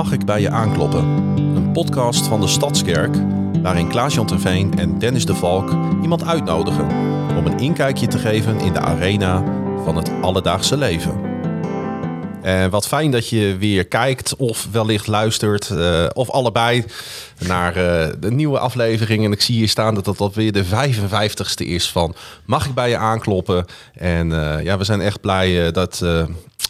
[0.00, 1.04] Mag ik bij je aankloppen?
[1.36, 3.16] Een podcast van de Stadskerk
[3.62, 5.70] waarin Klaas-Jan Terveen en Dennis de Valk
[6.02, 6.88] iemand uitnodigen
[7.36, 9.44] om een inkijkje te geven in de arena
[9.84, 11.20] van het alledaagse leven.
[12.42, 16.84] En wat fijn dat je weer kijkt of wellicht luistert uh, of allebei
[17.38, 19.24] naar uh, de nieuwe aflevering.
[19.24, 22.88] En ik zie hier staan dat dat alweer de 55ste is van Mag ik bij
[22.88, 23.64] je aankloppen?
[23.94, 26.02] En uh, ja, we zijn echt blij dat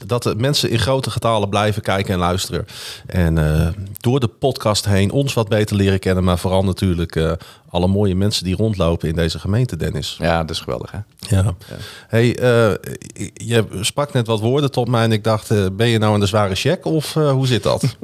[0.07, 2.67] dat de mensen in grote getalen blijven kijken en luisteren.
[3.07, 3.69] En uh,
[4.01, 6.25] door de podcast heen ons wat beter leren kennen.
[6.25, 7.33] Maar vooral natuurlijk uh,
[7.69, 10.17] alle mooie mensen die rondlopen in deze gemeente, Dennis.
[10.19, 10.99] Ja, dat is geweldig hè.
[11.37, 11.43] Ja.
[11.43, 11.55] ja.
[12.09, 12.75] Hey, uh,
[13.35, 16.27] je sprak net wat woorden tot mij en ik dacht, ben je nou een de
[16.27, 17.97] zware check of hoe zit dat?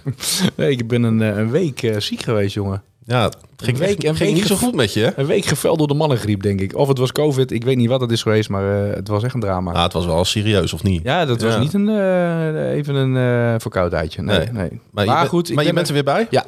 [0.56, 2.82] nee, ik ben een, een week ziek geweest, jongen.
[3.06, 5.12] Ja, het ging, week, ging, niet zo goed met je.
[5.16, 6.76] Een week geveld door de mannengriep, denk ik.
[6.76, 9.22] Of het was COVID, ik weet niet wat het is geweest, maar uh, het was
[9.22, 9.72] echt een drama.
[9.72, 11.02] Ja, het was wel serieus, of niet?
[11.02, 14.22] Ja, dat was niet een, uh, even een uh, verkoudheidje.
[14.22, 14.48] Nee, nee.
[14.52, 14.80] nee.
[14.90, 16.26] Maar, maar, je, goed, maar je bent er weer bij?
[16.30, 16.44] Ja.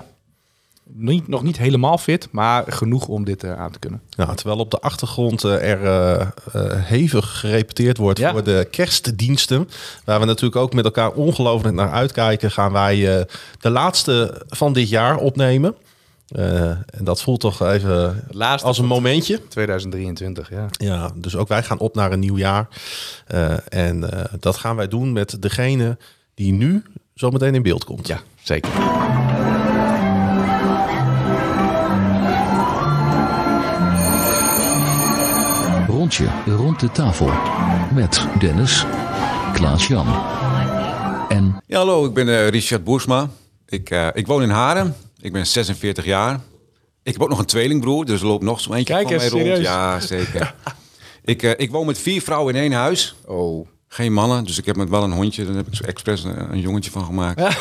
[0.93, 4.01] Niet, nog niet helemaal fit, maar genoeg om dit aan te kunnen.
[4.11, 6.33] Ja, terwijl op de achtergrond er
[6.69, 8.33] hevig gerepeteerd wordt ja.
[8.33, 9.69] voor de kerstdiensten.
[10.05, 13.27] Waar we natuurlijk ook met elkaar ongelooflijk naar uitkijken, gaan wij
[13.61, 15.75] de laatste van dit jaar opnemen.
[16.35, 18.25] Uh, en dat voelt toch even
[18.63, 19.49] als een momentje.
[19.49, 20.67] 2023, ja.
[20.71, 22.69] Ja, dus ook wij gaan op naar een nieuw jaar.
[23.35, 25.99] Uh, en uh, dat gaan wij doen met degene
[26.35, 26.83] die nu
[27.15, 28.07] zometeen in beeld komt.
[28.07, 28.73] Ja, zeker.
[35.87, 37.31] Rondje rond de tafel
[37.95, 38.87] met Dennis,
[39.53, 40.07] Klaas-Jan
[41.29, 41.63] en...
[41.67, 43.29] Ja, hallo, ik ben Richard Boersma.
[43.67, 44.95] Ik, ik woon in Haren.
[45.21, 46.41] Ik ben 46 jaar.
[47.03, 49.29] Ik heb ook nog een tweelingbroer, dus er loopt nog zo'n eentje Kijk, van mij
[49.29, 49.55] serieus?
[49.55, 49.67] rond.
[49.67, 50.55] Ja, zeker.
[51.25, 53.15] ik, uh, ik woon met vier vrouwen in één huis.
[53.27, 53.69] Oh.
[53.89, 55.45] Geen mannen, dus ik heb met wel een hondje.
[55.45, 57.41] Daar heb ik zo expres een, een jongetje van gemaakt.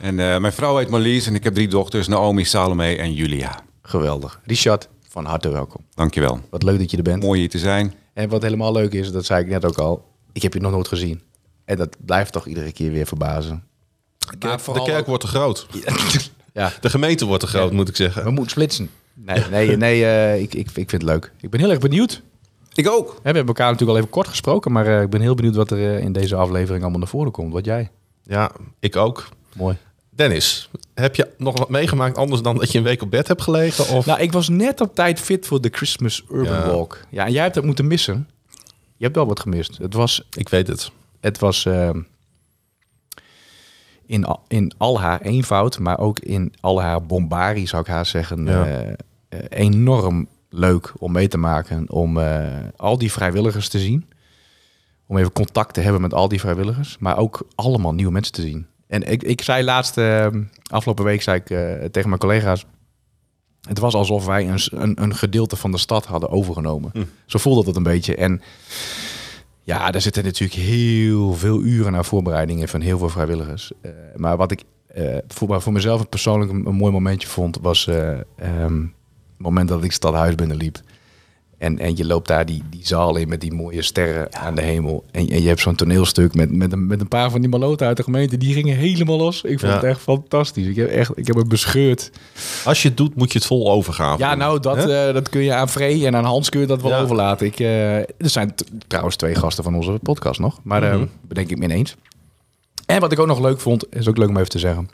[0.00, 2.08] en uh, mijn vrouw heet Marlies en ik heb drie dochters.
[2.08, 3.60] Naomi, Salome en Julia.
[3.82, 4.40] Geweldig.
[4.44, 5.84] Richard, van harte welkom.
[5.94, 6.40] Dankjewel.
[6.50, 7.22] Wat leuk dat je er bent.
[7.22, 7.94] Mooi hier te zijn.
[8.12, 10.04] En wat helemaal leuk is, dat zei ik net ook al.
[10.32, 11.22] Ik heb je nog nooit gezien.
[11.64, 13.64] En dat blijft toch iedere keer weer verbazen.
[14.18, 15.06] De kerk, de kerk ook...
[15.06, 15.66] wordt te groot.
[16.54, 16.72] Ja.
[16.80, 17.76] De gemeente wordt te groot, ja.
[17.76, 18.24] moet ik zeggen.
[18.24, 18.90] We moeten splitsen.
[19.14, 21.32] Nee, nee, nee uh, ik, ik, ik vind het leuk.
[21.40, 22.22] Ik ben heel erg benieuwd.
[22.74, 23.08] Ik ook.
[23.08, 25.70] We hebben elkaar natuurlijk al even kort gesproken, maar uh, ik ben heel benieuwd wat
[25.70, 27.52] er uh, in deze aflevering allemaal naar voren komt.
[27.52, 27.90] Wat jij?
[28.22, 29.28] Ja, ik ook.
[29.56, 29.76] Mooi.
[30.10, 33.42] Dennis, heb je nog wat meegemaakt anders dan dat je een week op bed hebt
[33.42, 33.88] gelegen?
[33.96, 34.06] Of?
[34.06, 36.66] Nou, ik was net op tijd fit voor de Christmas Urban ja.
[36.66, 37.00] Walk.
[37.10, 38.28] Ja, en jij hebt dat moeten missen.
[38.96, 39.78] Je hebt wel wat gemist.
[39.78, 40.28] Het was...
[40.36, 40.90] Ik weet het.
[41.20, 41.64] Het was...
[41.64, 41.90] Uh,
[44.06, 48.06] in, al, in al haar eenvoud, maar ook in al haar bombarie, zou ik haar
[48.06, 48.66] zeggen, ja.
[48.66, 51.90] uh, uh, enorm leuk om mee te maken.
[51.90, 54.08] Om uh, al die vrijwilligers te zien.
[55.06, 56.96] Om even contact te hebben met al die vrijwilligers.
[56.98, 58.66] Maar ook allemaal nieuwe mensen te zien.
[58.86, 59.98] En ik, ik zei laatst,
[60.70, 61.46] afgelopen week, zei ik
[61.92, 62.66] tegen mijn collega's.
[63.68, 66.90] Het was alsof wij een, een, een, gedeelte van de stad hadden overgenomen.
[66.92, 67.04] Hm.
[67.26, 68.16] Zo voelde het een beetje.
[68.16, 68.42] En
[69.64, 73.72] ja, daar zitten natuurlijk heel veel uren naar voorbereidingen van heel veel vrijwilligers.
[73.82, 74.62] Uh, maar wat ik
[74.96, 78.18] uh, voor, voor mezelf persoonlijk een, mooi momentje vond, was uh,
[78.62, 78.94] um,
[79.32, 80.80] het moment dat ik stadhuis binnenliep.
[81.64, 84.38] En, en je loopt daar die, die zaal in met die mooie sterren ja.
[84.38, 85.04] aan de hemel.
[85.10, 87.86] En, en je hebt zo'n toneelstuk met, met, een, met een paar van die maloten
[87.86, 88.36] uit de gemeente.
[88.36, 89.42] Die gingen helemaal los.
[89.42, 89.78] Ik vond ja.
[89.78, 90.66] het echt fantastisch.
[90.66, 92.10] Ik heb, echt, ik heb het bescheurd.
[92.64, 94.18] Als je het doet, moet je het vol overgaan.
[94.18, 96.82] Ja, nou, dat, uh, dat kun je aan Frey en aan Hans kun je dat
[96.82, 97.00] wel ja.
[97.00, 97.46] overlaten.
[97.46, 98.54] Ik, uh, er zijn
[98.86, 100.60] trouwens twee gasten van onze podcast nog.
[100.62, 101.00] Maar mm -hmm.
[101.00, 101.96] uh, bedenk ik me ineens.
[102.86, 104.88] En wat ik ook nog leuk vond, is ook leuk om even te zeggen.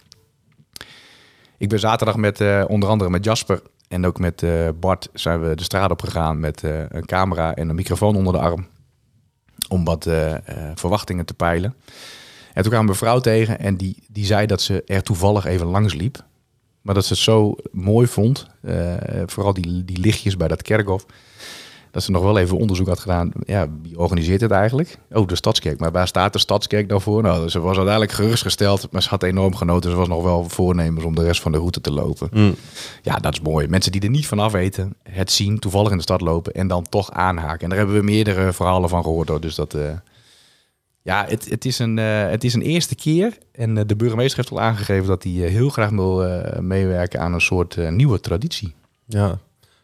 [1.60, 5.40] Ik ben zaterdag met uh, onder andere met Jasper en ook met uh, Bart zijn
[5.40, 8.66] we de straat op gegaan met uh, een camera en een microfoon onder de arm.
[9.68, 10.08] Om wat
[10.74, 11.74] verwachtingen te peilen.
[12.54, 15.44] En toen kwamen we een vrouw tegen en die, die zei dat ze er toevallig
[15.44, 16.24] even langs liep.
[16.80, 18.46] Maar dat ze het zo mooi vond,
[19.26, 21.06] vooral die, die lichtjes bij dat kerkhof.
[21.90, 23.32] Dat ze nog wel even onderzoek had gedaan.
[23.44, 24.98] Ja, wie organiseert het eigenlijk?
[25.12, 25.80] Oh, de Stadskerk.
[25.80, 27.22] Maar waar staat de Stadskerk dan voor?
[27.22, 29.90] Nou, ze was uiteindelijk gerustgesteld, maar ze had enorm genoten.
[29.90, 32.28] Ze was nog wel voornemens om de rest van de route te lopen.
[32.32, 32.54] Mm.
[33.02, 33.68] Ja, dat is mooi.
[33.68, 36.86] Mensen die er niet vanaf weten, het zien, toevallig in de stad lopen en dan
[36.88, 37.60] toch aanhaken.
[37.60, 39.28] En daar hebben we meerdere verhalen van gehoord.
[39.28, 39.40] Hoor.
[39.40, 39.90] Dus dat, uh,
[41.02, 43.38] ja, het, het, is een, uh, het is een eerste keer.
[43.52, 47.40] En uh, de burgemeester heeft al aangegeven dat hij heel graag wil meewerken aan een
[47.40, 48.74] soort nieuwe traditie.
[49.06, 49.38] Ja,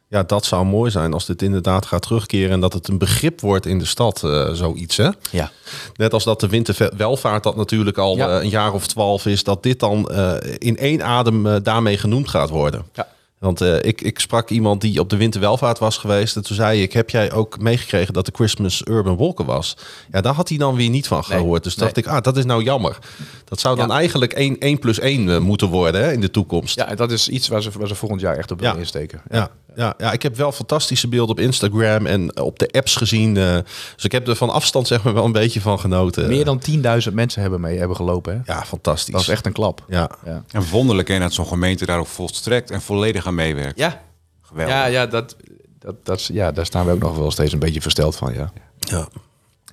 [0.08, 3.40] ja, dat zou mooi zijn als dit inderdaad gaat terugkeren en dat het een begrip
[3.40, 4.96] wordt in de stad, uh, zoiets.
[4.96, 5.08] Hè?
[5.30, 5.50] Ja.
[5.96, 8.36] Net als dat de winterwelvaart dat natuurlijk al ja.
[8.36, 12.28] uh, een jaar of twaalf is, dat dit dan uh, in één adem daarmee genoemd
[12.28, 12.84] gaat worden.
[12.92, 13.08] Ja.
[13.38, 16.36] Want eh, ik, ik sprak iemand die op de winterwelvaart was geweest.
[16.36, 19.76] En toen zei ik, heb jij ook meegekregen dat de Christmas Urban Walker was?
[20.12, 21.38] Ja, daar had hij dan weer niet van Nee.
[21.38, 21.64] gehoord.
[21.64, 22.98] Dus dacht ik, ah, dat is nou jammer.
[23.44, 23.94] Dat zou dan Ja.
[23.94, 26.76] eigenlijk 1, 1 plus 1 eh, moeten worden hè, in de toekomst.
[26.76, 28.80] Ja, dat is iets waar ze, waar ze volgend jaar echt op willen Ja.
[28.80, 29.20] insteken.
[29.30, 33.36] Ja, ja, ja, ik heb wel fantastische beelden op Instagram en op de apps gezien.
[33.36, 33.54] eh,
[33.94, 36.28] dus ik heb er van afstand zeg maar wel een beetje van genoten.
[36.28, 36.62] Meer dan
[37.08, 38.42] 10.000 mensen hebben mee hebben gelopen.
[38.44, 38.52] Hè?
[38.52, 39.12] Ja, fantastisch.
[39.12, 39.84] Dat is echt een klap.
[39.88, 40.42] Ja, Ja.
[40.50, 43.78] En wonderlijk hè, dat zo'n gemeente daar ook volstrekt en volledig aan meewerkt.
[43.78, 44.02] Ja,
[44.42, 44.74] Geweldig.
[44.74, 45.36] ja, ja, dat,
[45.78, 48.34] dat, dat, ja, daar staan we ook nog wel steeds een beetje versteld van.
[48.34, 48.52] Ja.
[48.78, 49.08] ja.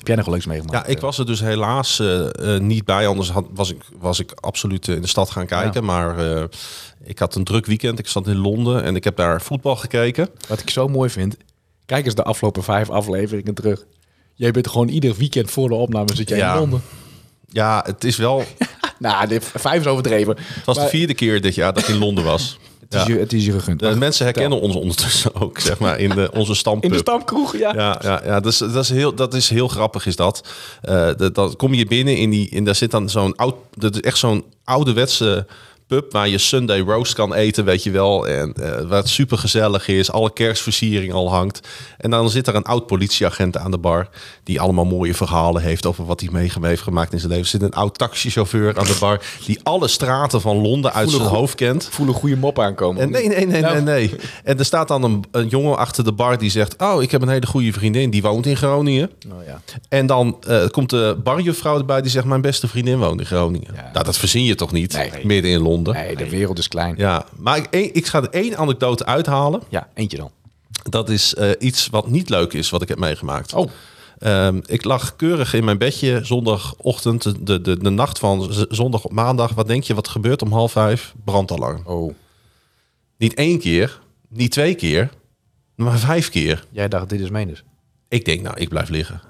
[0.04, 0.88] Heb jij nog leuks meegemaakt?
[0.88, 3.08] ja, ik was er dus helaas eh, eh, niet bij.
[3.08, 5.84] Anders had, was, ik, was ik absoluut eh, in de stad gaan kijken.
[5.84, 6.16] Maar
[7.04, 8.00] ik had een druk weekend.
[8.00, 10.30] Ik zat in Londen en ik heb daar voetbal gekeken.
[10.48, 11.38] Wat ik zo mooi vind,
[11.86, 13.86] kijk eens de afgelopen vijf afleveringen terug.
[14.34, 16.54] Jij bent gewoon ieder weekend voor de opname zit jij Ja.
[16.54, 16.82] in Londen.
[17.48, 18.44] Ja, het is wel.
[19.00, 20.36] Nou, dit, vijf is overdreven.
[20.38, 22.58] Het was de vierde keer dit jaar dat ik in Londen was.
[22.94, 23.80] Het is, je, het is je gegund.
[23.80, 26.92] De mensen herkennen ons ondertussen ook, zeg maar, in de, onze in stampub.
[26.92, 27.74] de stamkroeg, ja.
[27.74, 30.44] Ja, ja, ja dus, dat, is heel, dat is heel grappig, is dat.
[31.18, 34.02] Dat, dat kom je binnen in die, en daar zit dan zo'n oud, dat is
[34.02, 35.46] echt zo'n ouderwetse
[35.94, 38.28] pub waar je Sunday roast kan eten, weet je wel.
[38.28, 41.68] En eh, waar het super gezellig is, alle kerstversiering al hangt.
[41.98, 44.10] En dan zit er een oud politieagent aan de bar
[44.44, 47.46] die allemaal mooie verhalen heeft over wat hij mee heeft gemaakt in zijn leven.
[47.46, 51.22] Er zit een oud taxichauffeur aan de bar die alle straten van Londen uit zijn
[51.22, 51.88] hoofd kent.
[51.92, 53.02] Voel een goede mop aankomen.
[53.02, 53.74] En nee, nee, nee, Nou.
[53.82, 54.20] nee, nee.
[54.44, 56.82] En er staat dan een, een jongen achter de bar die zegt...
[56.82, 59.12] Oh, ik heb een hele goede vriendin, die woont in Groningen.
[59.32, 59.62] Oh, ja.
[59.90, 62.26] En dan eh, komt de barjuffrouw erbij die zegt...
[62.26, 63.72] Mijn beste vriendin woont in Groningen.
[63.76, 63.90] Ja.
[63.94, 65.26] Nou, dat verzin je toch niet, Nee.
[65.26, 65.83] midden in Londen?
[65.92, 66.94] Nee, de wereld is klein.
[66.98, 69.62] Ja, maar ik, ik ga er één anekdote uithalen.
[69.70, 70.32] Ja, eentje dan.
[70.84, 73.54] Dat is eh, iets wat niet leuk is, wat ik heb meegemaakt.
[73.54, 73.70] Oh.
[74.18, 79.04] Ehm, ik lag keurig in mijn bedje zondagochtend, de, de, de, de nacht van zondag
[79.04, 79.54] op maandag.
[79.54, 81.14] Wat denk je, wat gebeurt om half vijf?
[81.24, 81.82] Brandalarm.
[81.86, 82.14] Oh.
[83.18, 85.10] Niet één keer, niet twee keer,
[85.76, 86.66] maar vijf keer.
[86.72, 87.64] Jij dacht, dit is menens.
[88.08, 89.22] Ik denk, nou, ik blijf liggen.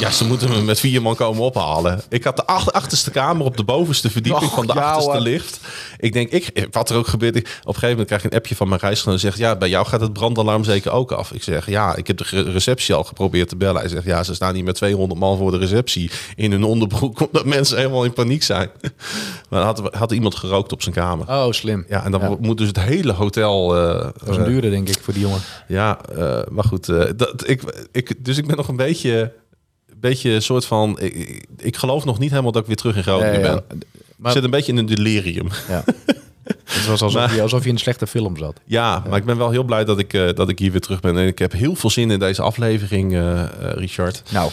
[0.00, 2.00] Ja, ze moeten me met vier man komen ophalen.
[2.08, 5.10] Ik had de ach- achterste kamer op de bovenste verdieping Och, van de ja, achterste
[5.10, 5.20] hoor.
[5.20, 5.60] lift.
[5.98, 7.36] Ik denk, ik, wat er ook gebeurt.
[7.36, 9.14] Ik, op een gegeven moment krijg je een appje van mijn reisgenoot.
[9.14, 11.32] en zegt, ja, bij jou gaat het brandalarm zeker ook af.
[11.32, 13.80] Ik zeg, ja, ik heb de receptie al geprobeerd te bellen.
[13.80, 17.20] Hij zegt, ja, ze staan hier met 200 man voor de receptie in hun onderbroek.
[17.26, 18.70] Omdat mensen helemaal in paniek zijn.
[19.50, 21.28] Maar dan had, had iemand gerookt op zijn kamer.
[21.28, 21.84] Oh, slim.
[21.88, 23.76] Ja, en dan moet dus het hele hotel...
[23.76, 25.40] eh, Dat is een duurde, denk ik, voor die jongen.
[25.68, 26.88] ja, eh, maar goed.
[26.88, 29.23] eh, dat, ik, ik, dus ik ben nog een beetje,
[30.10, 30.98] beetje een soort van...
[31.56, 33.50] Ik, geloof nog niet helemaal dat ik weer terug in Groningen ben.
[33.50, 33.62] ja.
[33.76, 33.84] ik
[34.16, 35.48] Maar- zit een beetje in een delirium.
[35.68, 35.84] Ja.
[36.64, 38.60] Het was alsof, Maar- je, alsof je in een slechte film zat.
[38.64, 41.00] Ja, maar ik ben wel heel blij dat ik, eh, dat ik hier weer terug
[41.00, 41.18] ben.
[41.18, 44.22] En ik heb heel veel zin in deze aflevering, eh, eh, Richard.
[44.30, 44.50] Nou,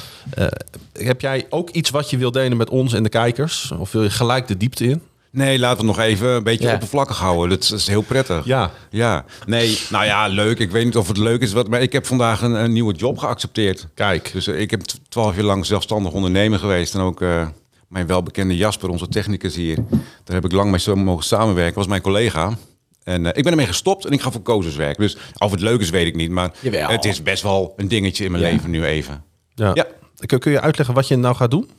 [0.93, 3.71] heb jij ook iets wat je wil delen met ons en de kijkers?
[3.77, 5.01] Of wil je gelijk de diepte in?
[5.31, 6.73] Nee, laten we het nog even een beetje Ja.
[6.73, 7.49] oppervlakkig houden.
[7.49, 8.45] Dat is, dat is heel prettig.
[8.45, 8.71] Ja.
[8.89, 9.25] Ja.
[9.45, 10.59] Nee, nou ja, leuk.
[10.59, 12.93] Ik weet niet of het leuk is, wat, maar ik heb vandaag een, een nieuwe
[12.93, 13.87] job geaccepteerd.
[13.93, 14.29] Kijk.
[14.33, 16.93] Dus eh, ik heb twaalf jaar lang zelfstandig ondernemer geweest.
[16.95, 17.47] En ook eh,
[17.87, 19.75] mijn welbekende Jasper, onze technicus hier.
[20.23, 21.75] Daar heb ik lang mee zo mogen samenwerken.
[21.75, 22.57] Was mijn collega.
[23.03, 25.01] En eh, ik ben ermee gestopt en ik ga voor Kozers werken.
[25.03, 26.29] Dus of het leuk is, weet ik niet.
[26.31, 26.89] Maar Jawel.
[26.89, 28.49] het is best wel een dingetje in mijn Ja.
[28.51, 29.23] leven nu even.
[29.55, 29.71] Ja.
[29.73, 29.85] Ja.
[30.25, 31.69] Kun, kun je uitleggen wat je nou gaat doen?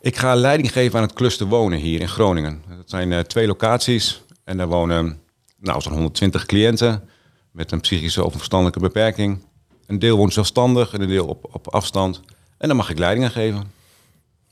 [0.00, 2.62] Ik ga leiding geven aan het cluster wonen hier in Groningen.
[2.68, 4.22] Dat zijn eh, twee locaties.
[4.44, 5.20] En daar wonen
[5.58, 7.08] nou, zo'n 120 cliënten
[7.52, 9.44] met een psychische of verstandelijke beperking.
[9.86, 12.20] Een deel woont zelfstandig en een deel op, op afstand.
[12.58, 13.72] En dan mag ik leiding aan geven.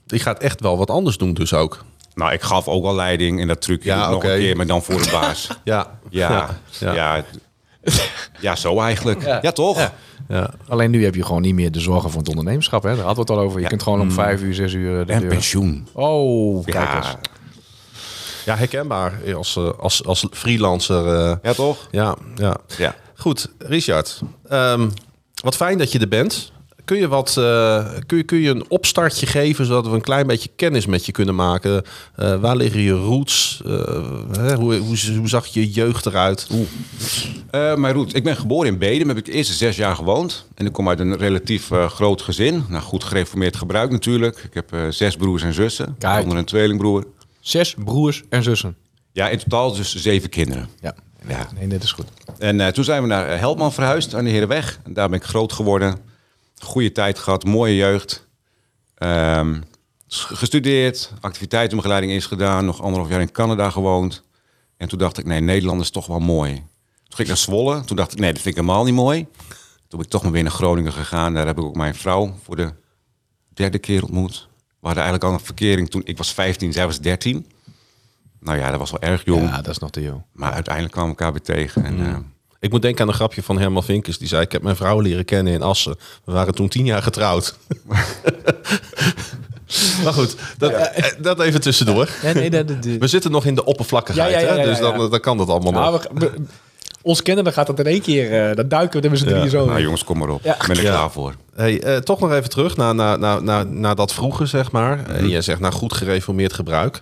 [0.07, 1.85] Je gaat echt wel wat anders doen dus ook.
[2.14, 4.33] Nou, ik gaf ook al leiding en dat trucje Ja, nog oké.
[4.33, 5.49] een keer, maar dan voor de baas.
[5.64, 5.99] Ja.
[6.11, 7.25] Ja, ja, ja.
[8.40, 9.23] ja, zo eigenlijk.
[9.23, 9.92] Ja, toch?
[10.28, 10.50] Ja.
[10.68, 12.82] Alleen nu heb je gewoon niet meer de zorgen van het ondernemerschap.
[12.82, 12.88] Hè?
[12.97, 13.61] Daar hadden we het al over.
[13.61, 15.06] Je kunt gewoon om vijf uur, zes uur...
[15.06, 15.88] De En deur- pensioen.
[15.92, 17.06] Oh, kijk eens.
[17.06, 17.18] Ja,
[18.44, 21.06] ja, herkenbaar als, eh, als, als freelancer.
[21.14, 21.88] eh, ja, toch?
[21.90, 22.56] Ja, ja.
[22.78, 22.94] Ja.
[23.16, 24.20] Goed, Richard.
[24.49, 24.88] ehm,
[25.42, 26.52] wat fijn dat je er bent.
[26.88, 30.26] Kun je, wat, eh, kun, je, kun je een opstartje geven zodat we een klein
[30.26, 31.83] beetje kennis met je kunnen maken?
[32.14, 33.62] Eh, waar liggen je roots?
[33.66, 33.73] Eh,
[34.38, 36.49] hè, hoe, hoe, hoe zag je jeugd eruit?
[37.50, 38.16] Eh, mijn route.
[38.16, 40.47] Ik ben geboren in Bedum, heb ik de eerste zes jaar gewoond.
[40.54, 42.64] En ik kom uit een relatief eh, groot gezin.
[42.68, 44.38] Nou, goed gereformeerd gebruik natuurlijk.
[44.38, 45.97] Ik heb eh, zes broers en zussen.
[45.99, 46.23] Kijk.
[46.23, 47.07] Onder een tweelingbroer.
[47.40, 48.76] Zes broers en zussen.
[49.12, 50.68] Ja, in totaal dus zeven kinderen.
[50.80, 50.95] Ja.
[51.28, 51.49] Ja.
[51.59, 52.07] Nee, dit is goed.
[52.38, 54.80] En eh, toen zijn we naar Helpman verhuisd aan de Herenweg.
[54.85, 56.08] En daar ben ik groot geworden.
[56.65, 58.27] Goede tijd gehad, mooie jeugd.
[58.95, 59.61] Ehm,
[60.09, 62.65] gestudeerd, activiteitenbegeleiding is gedaan.
[62.65, 64.23] Nog anderhalf jaar in Canada gewoond.
[64.77, 66.55] En toen dacht ik, nee, Nederland is toch wel mooi.
[66.55, 67.85] Toen ging ik naar Zwolle.
[67.85, 69.27] Toen dacht ik, nee, dat vind ik helemaal niet mooi.
[69.88, 71.35] Toen ben ik toch maar weer naar Groningen gegaan.
[71.35, 72.73] Daar heb ik ook mijn vrouw voor de
[73.55, 74.49] derde keer ontmoet.
[74.57, 77.47] We hadden eigenlijk al een verkering toen ik was 15, zij was 13.
[78.41, 79.49] Nou ja, dat was wel erg jong.
[79.49, 80.23] Ja, dat is nog te jong.
[80.33, 81.85] Maar uiteindelijk kwamen we elkaar weer tegen.
[81.85, 82.17] En, eh,
[82.61, 84.19] Ik moet denken aan een grapje van Herman Vinkers.
[84.19, 85.97] Die zei, ik heb mijn vrouw leren kennen in Assen.
[86.25, 87.57] We waren toen tien jaar getrouwd.
[90.05, 92.09] maar goed, dat, eh, dat even tussendoor.
[92.23, 94.61] Ja, nee, dat, dat- We zitten nog in de oppervlakkigheid, Ja, ja, ja, hè?
[94.61, 96.07] ja, dus dan, dan kan dat allemaal Nou, nog.
[96.15, 96.33] we- we-
[97.03, 98.49] ons kennen, dan gaat dat in één keer.
[98.50, 99.67] eh dan duiken we er met z'n drieën zo.
[99.67, 100.43] nou jongens, kom maar op.
[100.45, 100.57] Ja.
[100.67, 100.91] Ben ik Ja.
[100.91, 101.35] klaar voor.
[101.55, 105.07] Hey, eh, toch nog even terug naar, naar, naar, naar, naar dat vroege, zeg maar.
[105.07, 107.00] En jij zegt, nou goed gereformeerd gebruik.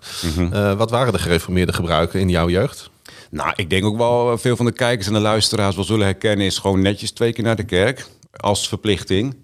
[0.52, 2.90] Eh, wat waren de gereformeerde gebruiken in jouw jeugd?
[3.30, 6.06] Nou, ik denk ook wel eh, veel van de kijkers en de luisteraars wel zullen
[6.06, 6.46] herkennen...
[6.46, 8.06] is gewoon netjes twee keer naar de kerk
[8.36, 9.36] als verplichting.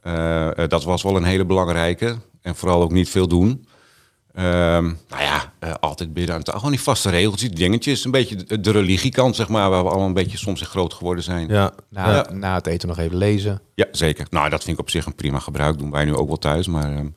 [0.00, 2.16] Eh, eh, dat was wel een hele belangrijke.
[2.42, 3.66] En vooral ook niet veel doen.
[4.34, 8.04] Ehm, nou ja, eh, altijd bidden aan het Gewoon die vaste regeltjes, die dingetjes.
[8.04, 10.94] Een beetje de, de religiekant, zeg maar, waar we allemaal een beetje soms in groot
[10.94, 11.48] geworden zijn.
[11.48, 12.26] Ja, Na, ja.
[12.32, 13.60] na het eten nog even lezen.
[13.74, 14.26] Ja, zeker.
[14.30, 15.78] Nou, dat vind ik op zich een prima gebruik.
[15.78, 16.92] Doen wij nu ook wel thuis, maar...
[16.92, 17.08] ehm,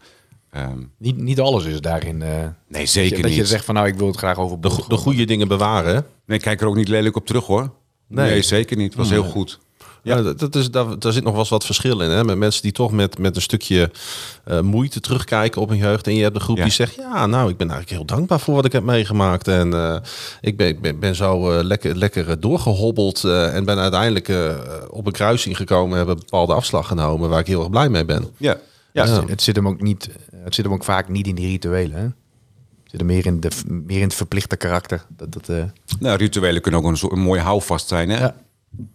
[0.51, 2.21] ehm, Niet, niet alles is daarin.
[2.21, 2.29] eh,
[2.67, 3.47] nee, zeker dat je niet.
[3.47, 6.05] zegt van nou, ik wil het graag over De, de goede dingen bewaren?
[6.25, 7.69] Nee, ik kijk er ook niet lelijk op terug, hoor.
[8.07, 8.29] Nee.
[8.29, 8.87] Nee, zeker niet.
[8.87, 9.59] Het was heel goed.
[10.03, 12.09] Ja, dat, dat is, daar, daar zit nog wel eens wat verschil in.
[12.09, 12.23] Hè?
[12.23, 13.91] Met mensen die toch met, met een stukje
[14.43, 16.07] eh, moeite terugkijken op hun jeugd.
[16.07, 16.63] En je hebt een groep Ja.
[16.63, 16.95] die zegt...
[16.95, 19.47] ja, nou, ik ben eigenlijk heel dankbaar voor wat ik heb meegemaakt.
[19.47, 19.95] En eh,
[20.41, 23.23] ik ben, ben, ben zo lekker, lekker eh, doorgehobbeld.
[23.23, 24.55] eh, en ben uiteindelijk eh,
[24.89, 25.97] op een kruising gekomen.
[25.97, 28.27] Heb een bepaalde afslag genomen waar ik heel erg blij mee ben.
[28.37, 28.57] Ja.
[28.93, 29.11] Ja, Ja.
[29.19, 30.09] Het, het zit hem ook niet.
[30.35, 31.97] Het zit hem ook vaak niet in die rituelen.
[31.97, 32.03] Hè?
[32.03, 35.05] Het zit hem meer in, de, meer in het verplichte karakter.
[35.09, 35.63] Dat, dat, eh,
[35.99, 38.17] Nou, rituelen kunnen ook een, soort- een mooi houvast zijn, hè?
[38.19, 38.35] Ja.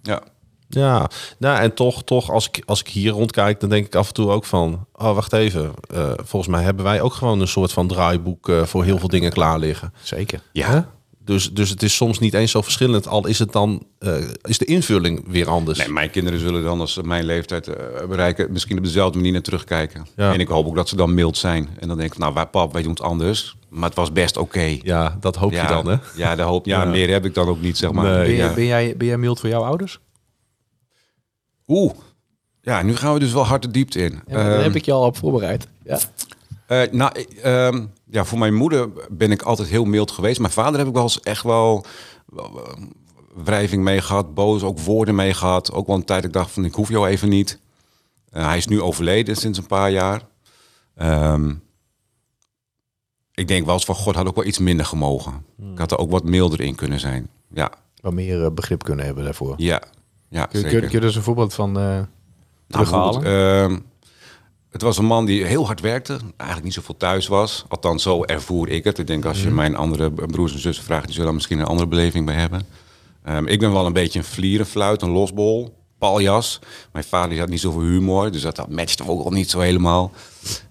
[0.03, 0.23] ja.
[0.69, 4.09] Ja, nou en toch, toch als, ik, als ik hier rondkijk, dan denk ik af
[4.09, 4.87] en toe ook van...
[4.93, 8.49] oh, wacht even, eh, volgens mij hebben wij ook gewoon een soort van draaiboek...
[8.49, 9.93] eh, voor heel veel dingen klaar liggen.
[10.03, 10.43] zeker.
[10.53, 10.89] Ja.
[11.25, 14.59] Dus, dus het is soms niet eens zo verschillend, al is het dan eh, is
[14.59, 15.79] de invulling weer anders.
[15.79, 18.53] Nee, mijn kinderen zullen dan als ze mijn leeftijd eh, bereiken...
[18.53, 20.07] misschien op dezelfde manier naar terugkijken.
[20.17, 20.33] Ja.
[20.33, 21.69] En ik hoop ook dat ze dan mild zijn.
[21.79, 23.57] En dan denk ik, nou, wij, pap, wij doen het anders.
[23.69, 24.79] Maar het was best oké.
[24.83, 25.97] Ja, dat hoop je dan, hè?
[26.17, 26.89] Ja, de hoop, ja, Ja.
[26.89, 28.05] meer heb ik dan ook niet, zeg maar.
[28.05, 28.27] Nee.
[28.27, 28.55] Ben, jij, ja.
[28.55, 29.99] ben, jij, ben jij mild voor jouw ouders?
[31.69, 31.93] Oeh.
[32.63, 34.21] Ja, nu gaan we dus wel hard de diepte in.
[34.27, 35.67] Ja, daar Ehm, heb ik je al op voorbereid.
[35.85, 35.99] Ja.
[36.67, 40.41] Eh, nou, ik, ehm, ja, voor mijn moeder ben ik altijd heel mild geweest.
[40.41, 41.85] Mijn vader heb ik wel eens echt wel,
[42.27, 42.77] wel,
[43.35, 45.73] wrijving mee gehad, boos, ook woorden mee gehad.
[45.73, 47.59] Ook wel een tijd dat ik dacht van ik hoef jou even niet.
[48.31, 50.23] Eh, hij is nu overleden sinds een paar jaar.
[50.95, 51.55] Ehm,
[53.35, 55.45] ik denk wel eens van God had ook wel iets minder gemogen.
[55.73, 57.29] Ik had er ook wat milder in kunnen zijn.
[57.55, 59.55] Ja, Wat meer eh, begrip kunnen hebben daarvoor.
[59.57, 59.83] ja,
[60.29, 60.81] ja Kun, kun, zeker.
[60.89, 62.01] kun je dus een voorbeeld van eh
[62.69, 63.83] Nou,
[64.73, 67.65] het was een man die heel hard werkte, eigenlijk niet zoveel thuis was.
[67.69, 68.99] Althans, zo ervoer ik het.
[68.99, 71.67] Ik denk als je mijn andere broers en zussen vraagt, die zullen daar misschien een
[71.67, 72.67] andere beleving bij hebben.
[73.23, 76.59] Ehm, ik ben wel een beetje een vlierenfluit, een losbol, paljas.
[76.93, 80.11] Mijn vader had niet zoveel humor, dus dat, dat matchte ook al niet zo helemaal.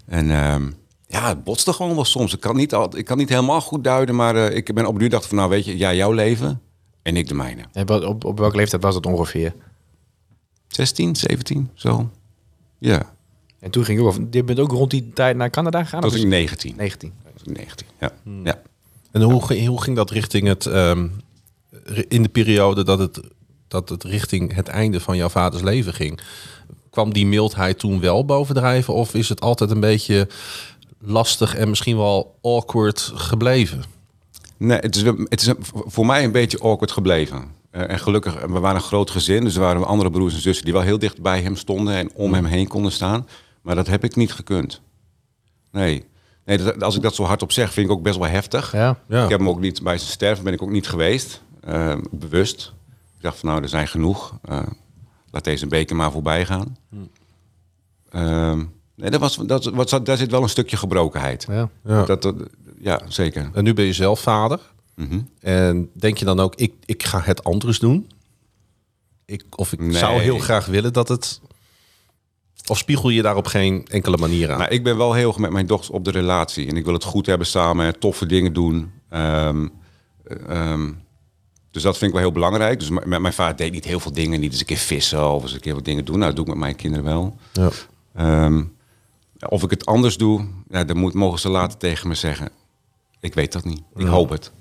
[0.06, 0.72] En ehm,
[1.08, 2.34] ja, het botste gewoon wel soms.
[2.34, 4.98] Ik kan niet, al, ik kan niet helemaal goed duiden, maar eh, ik ben op
[4.98, 6.62] nu dacht van, nou weet je, ja, jouw leven
[7.02, 7.62] en ik de mijne.
[7.74, 9.54] En op, op welke leeftijd was dat ongeveer?
[10.68, 12.10] 16, 17, zo.
[12.78, 13.11] Ja,
[13.62, 16.02] En toen ging ik ook, je bent ook rond die tijd naar Canada gegaan?
[16.02, 16.74] dat was is- ik 19.
[16.78, 17.14] 19.
[17.44, 18.12] 19, ja.
[18.44, 18.62] ja.
[19.12, 21.08] En hoe, ging- hoe ging dat richting het, ehm,
[22.08, 23.22] in de periode dat het,
[23.68, 26.20] dat het richting het einde van jouw vaders leven ging?
[26.90, 30.28] Kwam die mildheid toen wel bovendrijven of is het altijd een beetje
[31.00, 33.84] lastig en misschien wel awkward gebleven?
[34.58, 37.44] Nee, het is, het is voor mij een beetje awkward gebleven.
[37.72, 40.66] Eh, en gelukkig, we waren een groot gezin, dus er waren andere broers en zussen
[40.66, 43.28] die wel heel dicht bij hem stonden en om hem heen konden staan.
[43.62, 44.82] Maar dat heb ik niet gekund.
[45.72, 46.06] Nee.
[46.46, 48.72] nee dat, als ik dat zo hardop zeg, vind ik ook best wel heftig.
[48.72, 49.00] Ja.
[49.08, 49.24] Ja.
[49.24, 51.42] Ik heb hem ook niet, bij zijn sterven ben ik ook niet geweest.
[51.62, 52.74] eh, bewust.
[53.16, 54.38] Ik dacht van nou, er zijn genoeg.
[54.44, 54.62] Eh,
[55.32, 56.78] laat deze beker maar voorbij gaan.
[58.10, 58.64] Ehm,
[58.96, 61.46] nee, dat was, dat, was, daar zit wel een stukje gebrokenheid.
[61.50, 61.70] Ja.
[61.84, 62.06] Ja.
[62.06, 62.36] Dat, dat,
[62.80, 63.50] ja, zeker.
[63.54, 64.60] En nu ben je zelf vader.
[64.96, 65.20] Mhm.
[65.40, 68.10] En denk je dan ook, ik, ik ga het anders doen?
[69.26, 69.92] Ik, of ik Nee.
[69.94, 71.42] zou heel graag willen dat het...
[72.68, 74.58] Of spiegel je daar op geen enkele manier aan?
[74.60, 76.68] Nou, ik ben wel heel erg met mijn dochters op de relatie.
[76.68, 78.92] En ik wil het goed hebben samen, toffe dingen doen.
[79.10, 79.68] Ehm,
[80.24, 80.92] eh, ehm,
[81.72, 82.80] dus dat vind ik wel heel belangrijk.
[82.80, 84.40] Dus met mijn vader deed niet heel veel dingen.
[84.40, 86.20] Niet eens een keer vissen of eens een keer wat dingen doen.
[86.20, 87.36] Nou, dat doe ik met mijn kinderen wel.
[87.54, 87.70] Ja.
[88.16, 88.64] Ehm,
[89.50, 92.50] of ik het anders doe, ja, dan moet, mogen ze later tegen me zeggen.
[93.20, 93.82] Ik weet dat niet.
[93.96, 94.52] Ik hoop het.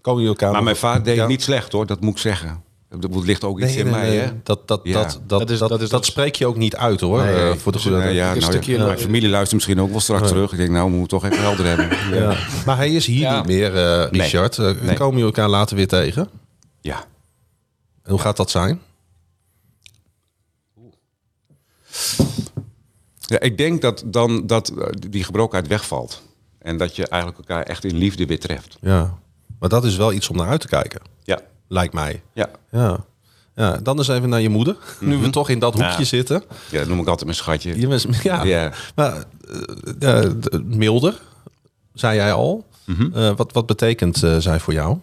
[0.00, 1.20] Komen jullie elkaar Maar mijn vader deed Ja.
[1.20, 2.62] het niet slecht hoor, dat moet ik zeggen.
[2.88, 4.08] Dat ligt ook iets Nee, in nee, mij.
[4.08, 4.18] nee.
[4.18, 4.30] Hè?
[4.42, 4.92] Dat, dat, Ja.
[4.92, 7.22] dat, dat, Dat dat, is- dat, dat is spreek je ook niet uit hoor.
[7.22, 7.54] Nee, eh, nee.
[7.54, 7.96] voor de goede.
[7.96, 10.52] Ja, ja, een nou, stukje- ja, mijn familie luistert misschien ook wel straks terug.
[10.52, 12.16] Ik denk, nou, we moeten toch even helder hebben.
[12.18, 12.36] Ja.
[12.66, 13.36] Maar hij is hier Ja.
[13.36, 14.58] niet meer, eh, Richard.
[14.58, 14.94] Eh, Nee.
[14.96, 16.28] Komen jullie elkaar later weer tegen?
[16.80, 17.04] Ja.
[18.02, 18.80] En hoe gaat dat zijn?
[23.18, 24.72] Ja, ik denk dat dan dat
[25.08, 26.22] die gebrokenheid wegvalt.
[26.58, 28.76] En dat je eigenlijk elkaar echt in liefde weer treft.
[28.80, 29.18] Ja.
[29.58, 32.22] Maar dat is wel iets om naar uit te kijken, Ja, lijkt mij.
[32.32, 32.48] ja.
[32.70, 33.04] Ja.
[33.54, 34.76] ja dan eens even naar je moeder.
[35.00, 36.04] Nu we toch in dat hoekje Ja.
[36.04, 36.42] zitten.
[36.70, 37.80] ja dat noem ik altijd mijn schatje.
[37.80, 38.06] Je
[38.48, 38.72] ja.
[38.94, 41.20] Maar eh, de- milder,
[41.94, 42.66] zei jij al.
[43.14, 44.98] Eh, wat, wat betekent eh, zij voor jou?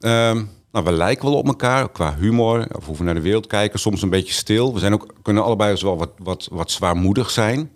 [0.00, 3.46] Ehm, nou, we lijken wel op elkaar qua humor, of hoe we naar de wereld
[3.46, 3.78] kijken.
[3.78, 4.72] Soms een beetje stil.
[4.74, 7.70] We zijn ook, kunnen allebei dus wel wat, wat, wat zwaarmoedig zijn.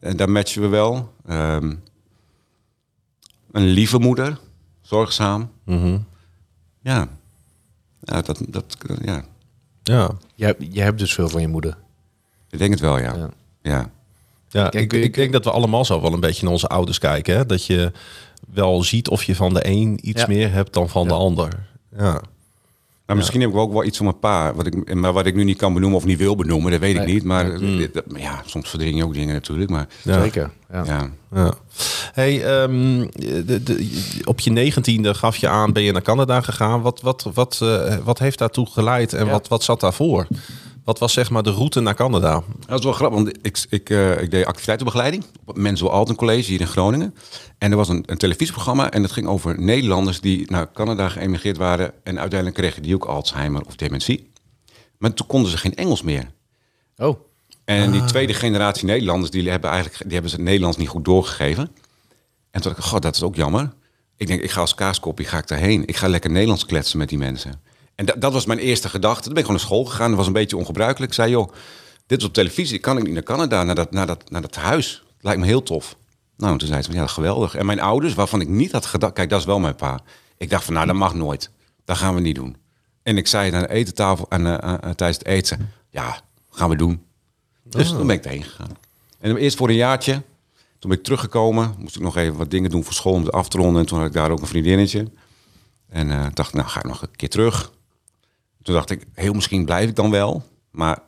[0.00, 1.12] En daar matchen we wel.
[1.26, 1.74] Ehm,
[3.52, 4.38] een lieve moeder,
[4.80, 5.50] zorgzaam.
[6.88, 7.08] Ja.
[8.00, 9.24] Ja, dat, dat, ja,
[9.82, 10.10] Ja.
[10.34, 11.76] Je, je hebt dus veel van je moeder.
[12.50, 13.14] ik denk het wel, ja.
[13.16, 13.30] Ja.
[13.62, 13.90] ja.
[14.48, 16.98] Ja, Kijk, ik, ik denk dat we allemaal zo wel een beetje naar onze ouders
[16.98, 17.36] kijken.
[17.36, 17.46] Hè?
[17.46, 17.92] Dat je
[18.52, 20.26] wel ziet of je van de een iets Ja.
[20.28, 21.66] meer hebt dan van de ander.
[21.96, 22.20] Ja.
[23.08, 25.34] Nou, misschien heb ik ook wel iets van mijn pa, wat ik, maar wat ik
[25.34, 27.24] nu niet kan benoemen of niet wil benoemen, dat weet ik niet.
[27.24, 29.70] Maar eh, dat- ja, soms verdring je ook dingen natuurlijk.
[29.70, 30.20] Maar Ja.
[30.22, 30.50] Zeker.
[30.72, 30.84] Ja.
[30.84, 31.10] ja.
[31.34, 31.52] Ja.
[32.12, 33.06] Hey, ehm,
[33.46, 33.88] de, de,
[34.24, 36.82] op je negentiende gaf je aan, ben je naar Canada gegaan.
[36.82, 39.30] Wat, wat, wat, eh, wat heeft daartoe geleid en Ja.
[39.30, 40.26] wat, wat zat daarvoor?
[40.88, 42.42] Wat was zeg maar de route naar Canada?
[42.66, 46.14] Dat is wel grappig, want ik, ik, eh, ik deed activiteitenbegeleiding op het Mensel Alten
[46.14, 47.14] College hier in Groningen.
[47.58, 51.56] En er was een, een televisieprogramma en dat ging over Nederlanders die naar Canada geëmigreerd
[51.56, 51.92] waren.
[52.02, 54.30] En uiteindelijk kregen die ook Alzheimer of dementie.
[54.98, 56.30] Maar toen konden ze geen Engels meer.
[56.96, 57.20] Oh,
[57.64, 61.04] En die tweede generatie Nederlanders, die hebben eigenlijk die hebben ze het Nederlands niet goed
[61.04, 61.70] doorgegeven.
[62.50, 63.72] En toen dacht ik, god, dat is ook jammer.
[64.16, 65.86] Ik denk, ik ga als kaaskoppie, ga ik daarheen.
[65.86, 67.60] Ik ga lekker Nederlands kletsen met die mensen.
[67.98, 69.22] En da- dat was mijn eerste gedachte.
[69.22, 70.08] Toen ben ik gewoon naar school gegaan.
[70.08, 71.10] Dat was een beetje ongebruikelijk.
[71.10, 71.52] Ik zei, joh,
[72.06, 72.78] dit is op televisie.
[72.78, 75.02] Kan ik niet naar Canada, naar dat, naar dat, naar dat huis?
[75.14, 75.96] Het lijkt me heel tof.
[76.36, 77.54] Nou, en toen zei ze, ja, geweldig.
[77.54, 79.12] En mijn ouders, waarvan ik niet had gedacht...
[79.12, 80.00] Kijk, dat is wel mijn pa.
[80.36, 81.50] Ik dacht van, nou, dat mag nooit.
[81.84, 82.56] Dat gaan we niet doen.
[83.02, 85.72] En ik zei aan de etentafel, en, eh, eh, tijdens het eten...
[85.90, 87.02] Ja, gaan we doen.
[87.62, 88.76] Dus toen ben ik erheen gegaan.
[89.20, 90.12] En eerst voor een jaartje.
[90.78, 91.74] Toen ben ik teruggekomen.
[91.78, 93.80] Moest ik nog even wat dingen doen voor school om het af te ronden.
[93.80, 95.10] En toen had ik daar ook een vriendinnetje.
[95.88, 97.72] En eh dacht, nou ga ik nog een keer terug.
[98.68, 100.42] Toen dacht ik, heel misschien blijf ik dan wel.
[100.70, 100.98] Maar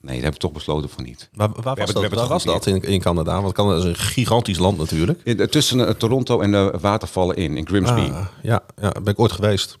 [0.00, 1.28] nee, dat heb ik toch besloten van niet.
[1.32, 3.40] Waar, waar was, dat, waar was dat in, in Canada?
[3.42, 5.20] Want Canada is een gigantisch land natuurlijk.
[5.24, 8.00] In- eh, Tussen eh, Toronto en de watervallen in, in Grimsby.
[8.00, 9.78] Ah, ja, ja, ben ik ooit geweest.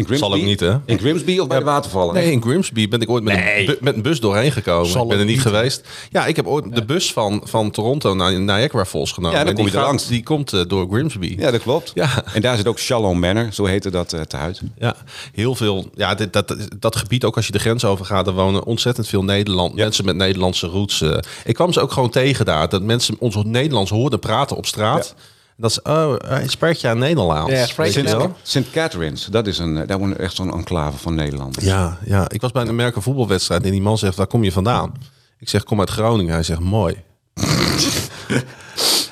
[0.00, 0.26] In Grimsby?
[0.28, 0.76] zal ook niet, hè?
[0.86, 2.14] In Grimsby of bij de watervallen?
[2.14, 4.90] Nee, in Grimsby ben ik ooit met, een, met een bus doorheen gekomen.
[4.90, 5.88] Zal ik ben er niet niet, geweest.
[6.10, 9.36] Ja, ik heb ooit de bus van, van Toronto naar Niagara Falls genomen.
[9.38, 10.06] Ja, dan En kom die je gaat- langs.
[10.06, 11.34] Die komt eh, door Grimsby.
[11.38, 11.90] Ja, dat klopt.
[11.94, 12.24] Ja.
[12.34, 14.60] En daar zit ook Shalom Manor, zo heette dat uh, tehuis.
[14.78, 14.96] Ja,
[15.32, 15.90] heel veel.
[15.94, 19.24] Ja, dit, dat, dat gebied, ook als je de grens overgaat, er wonen ontzettend veel
[19.24, 19.82] Nederland, Ja.
[19.82, 21.00] mensen met Nederlandse roots.
[21.00, 21.16] eh.
[21.44, 22.68] ik kwam ze ook gewoon tegen daar.
[22.68, 25.14] Dat mensen ons Nederlands hoorden praten op straat.
[25.60, 27.52] Dat is, oh, hij spreekt ja Nederlands.
[27.52, 28.36] Ja, spreekt wel?
[28.42, 28.70] St.
[28.70, 31.62] Catherine's, dat is een, eh, daar woont echt zo'n enclave van Nederland.
[31.62, 34.52] Ja, ja, ik was bij een Amerika voetbalwedstrijd en die man zegt, waar kom je
[34.52, 34.92] vandaan?
[35.38, 36.32] Ik zeg, kom uit Groningen.
[36.32, 37.02] Hij zegt, mooi.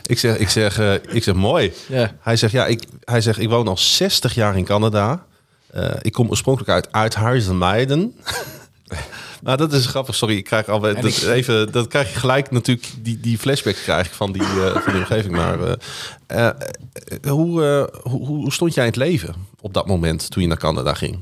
[0.06, 1.72] ik, zeg, ik, zeg, eh, ik zeg, mooi.
[1.88, 2.12] Ja.
[2.20, 5.26] Hij zegt, ja, ik, hij zegt, ik woon al 60 jaar in Canada.
[5.70, 8.14] Eh, ik kom oorspronkelijk uit Uithuizen Meiden.
[9.42, 10.14] Nou, dat is grappig.
[10.14, 11.72] Sorry, ik krijg alweer En dat, ik- even.
[11.72, 15.00] Dat krijg je gelijk natuurlijk die die flashback krijg ik van die eh, van die
[15.00, 15.34] omgeving.
[15.34, 15.58] Maar
[16.26, 16.50] eh, eh,
[17.30, 20.94] hoe, hoe hoe stond jij in het leven op dat moment toen je naar Canada
[20.94, 21.18] ging?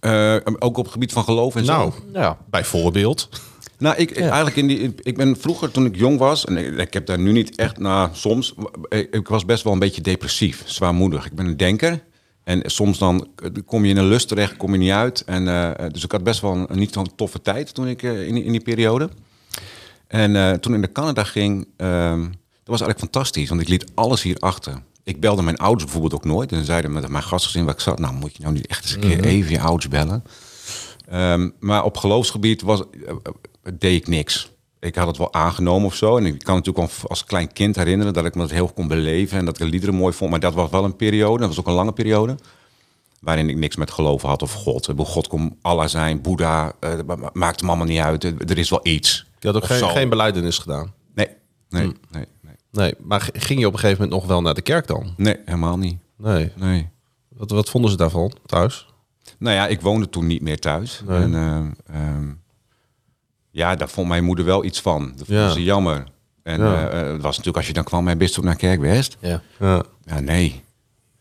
[0.00, 1.72] Eh, ook op het gebied van geloof en zo.
[1.72, 2.38] Nou, ja.
[2.50, 3.28] bijvoorbeeld.
[3.78, 6.92] Nou, ik, eigenlijk in die, ik ben vroeger toen ik jong was, en ik, ik
[6.92, 8.54] heb daar nu niet echt, nou, soms,
[8.88, 11.26] ik, ik was best wel een beetje depressief, zwaarmoedig.
[11.26, 12.02] Ik ben een denker
[12.44, 13.28] en soms dan
[13.66, 15.24] kom je in een lust terecht, kom je niet uit.
[15.24, 18.26] En, eh, dus ik had best wel een, niet zo'n toffe tijd toen ik eh,
[18.26, 19.08] in, die- in die periode.
[20.06, 23.84] En eh, toen ik naar Canada ging, ehm, dat was eigenlijk fantastisch, want ik liet
[23.94, 24.82] alles hier achter.
[25.04, 26.52] Ik belde mijn ouders bijvoorbeeld ook nooit.
[26.52, 28.82] En ze zeiden met mijn gastgezin waar ik zat, nou moet je nou niet echt
[28.84, 30.24] eens een keer even je ouders bellen.
[31.08, 32.82] Ehm, maar op geloofsgebied was,
[33.78, 34.50] deed ik niks.
[34.80, 36.16] Ik had het wel aangenomen of zo.
[36.16, 38.88] En ik kan natuurlijk al als klein kind herinneren dat ik me dat heel kon
[38.88, 39.38] beleven.
[39.38, 40.30] En dat ik de liederen mooi vond.
[40.30, 42.34] Maar dat was wel een periode, dat was ook een lange periode.
[43.20, 44.88] Waarin ik niks met geloof had of God.
[44.96, 48.24] God kon Allah zijn, Boeddha, eh, ma- ma- maakt hem allemaal niet uit.
[48.50, 49.26] Er is wel iets.
[49.38, 49.88] Je had ook geen, zo.
[49.88, 50.92] geen beleidenis gedaan.
[51.14, 51.28] Nee,
[51.68, 51.92] nee, Hm.
[52.10, 52.54] nee, nee.
[52.72, 55.14] Nee, maar ging je op een gegeven moment nog wel naar de kerk dan?
[55.16, 55.98] Nee, helemaal niet.
[56.16, 56.52] Nee.
[56.56, 56.88] Nee.
[57.28, 58.86] Wat, wat vonden ze daarvan thuis?
[59.38, 61.02] Nou ja, ik woonde toen niet meer thuis.
[61.06, 61.18] Nee.
[61.22, 62.28] En, ehm, ehm,
[63.50, 65.06] ja, daar vond mijn moeder wel iets van.
[65.16, 65.50] Dat vond Ja.
[65.50, 66.04] ze jammer.
[66.42, 66.88] En Ja.
[66.88, 69.16] eh, eh, het was natuurlijk als je dan kwam, mijn bist ook naar Kerkwest.
[69.20, 69.42] Ja.
[69.58, 69.82] Ja.
[70.04, 70.62] Ja, nee.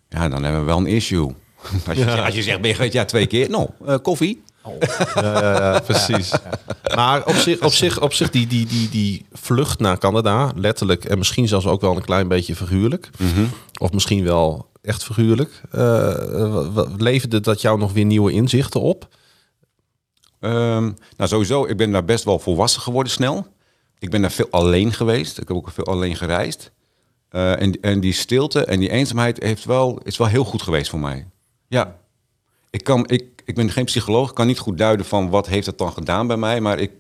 [0.10, 1.36] Ja, dan hebben we wel een issue.
[1.88, 2.90] Als je, als je zegt, ben je?
[2.92, 3.50] Ja, twee keer.
[3.50, 4.42] Nou, eh, koffie.
[5.16, 6.32] Ja, ja, ja, precies.
[6.96, 11.06] Maar op zich, op zich, op zich die, die, die, die vlucht naar Canada, letterlijk
[11.06, 13.10] en misschien zelfs ook wel een klein beetje figuurlijk,
[13.80, 15.80] of misschien wel echt figuurlijk, eh,
[16.74, 19.08] wa- leverde dat jou nog weer nieuwe inzichten op?
[20.40, 23.48] Ehm, nou, sowieso, ik ben daar best wel volwassen geworden snel.
[24.00, 25.38] Ik ben daar veel alleen geweest.
[25.38, 26.72] Ik heb ook veel alleen gereisd.
[27.30, 31.00] Eh, en, die stilte en die eenzaamheid heeft wel, is wel heel goed geweest voor
[31.00, 31.28] mij.
[31.68, 32.00] Ja.
[32.70, 35.66] Ik, kan, ik, ik ben geen psycholoog, ik kan niet goed duiden van wat heeft
[35.66, 36.92] het dan gedaan bij mij, maar ik,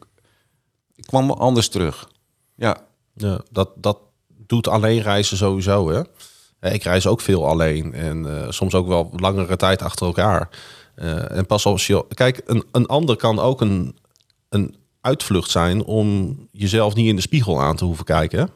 [0.95, 2.09] ik kwam wel anders terug.
[2.55, 2.87] Ja.
[3.13, 5.89] Ja, dat, dat doet alleen reizen sowieso.
[5.89, 6.01] Hè?
[6.71, 10.49] Ik reis ook veel alleen en eh, soms ook wel langere tijd achter elkaar.
[10.99, 12.05] Eh, en pas als je.
[12.13, 13.95] Kijk, een, een ander kan ook een,
[14.49, 18.49] een uitvlucht zijn om jezelf niet in de spiegel aan te hoeven kijken.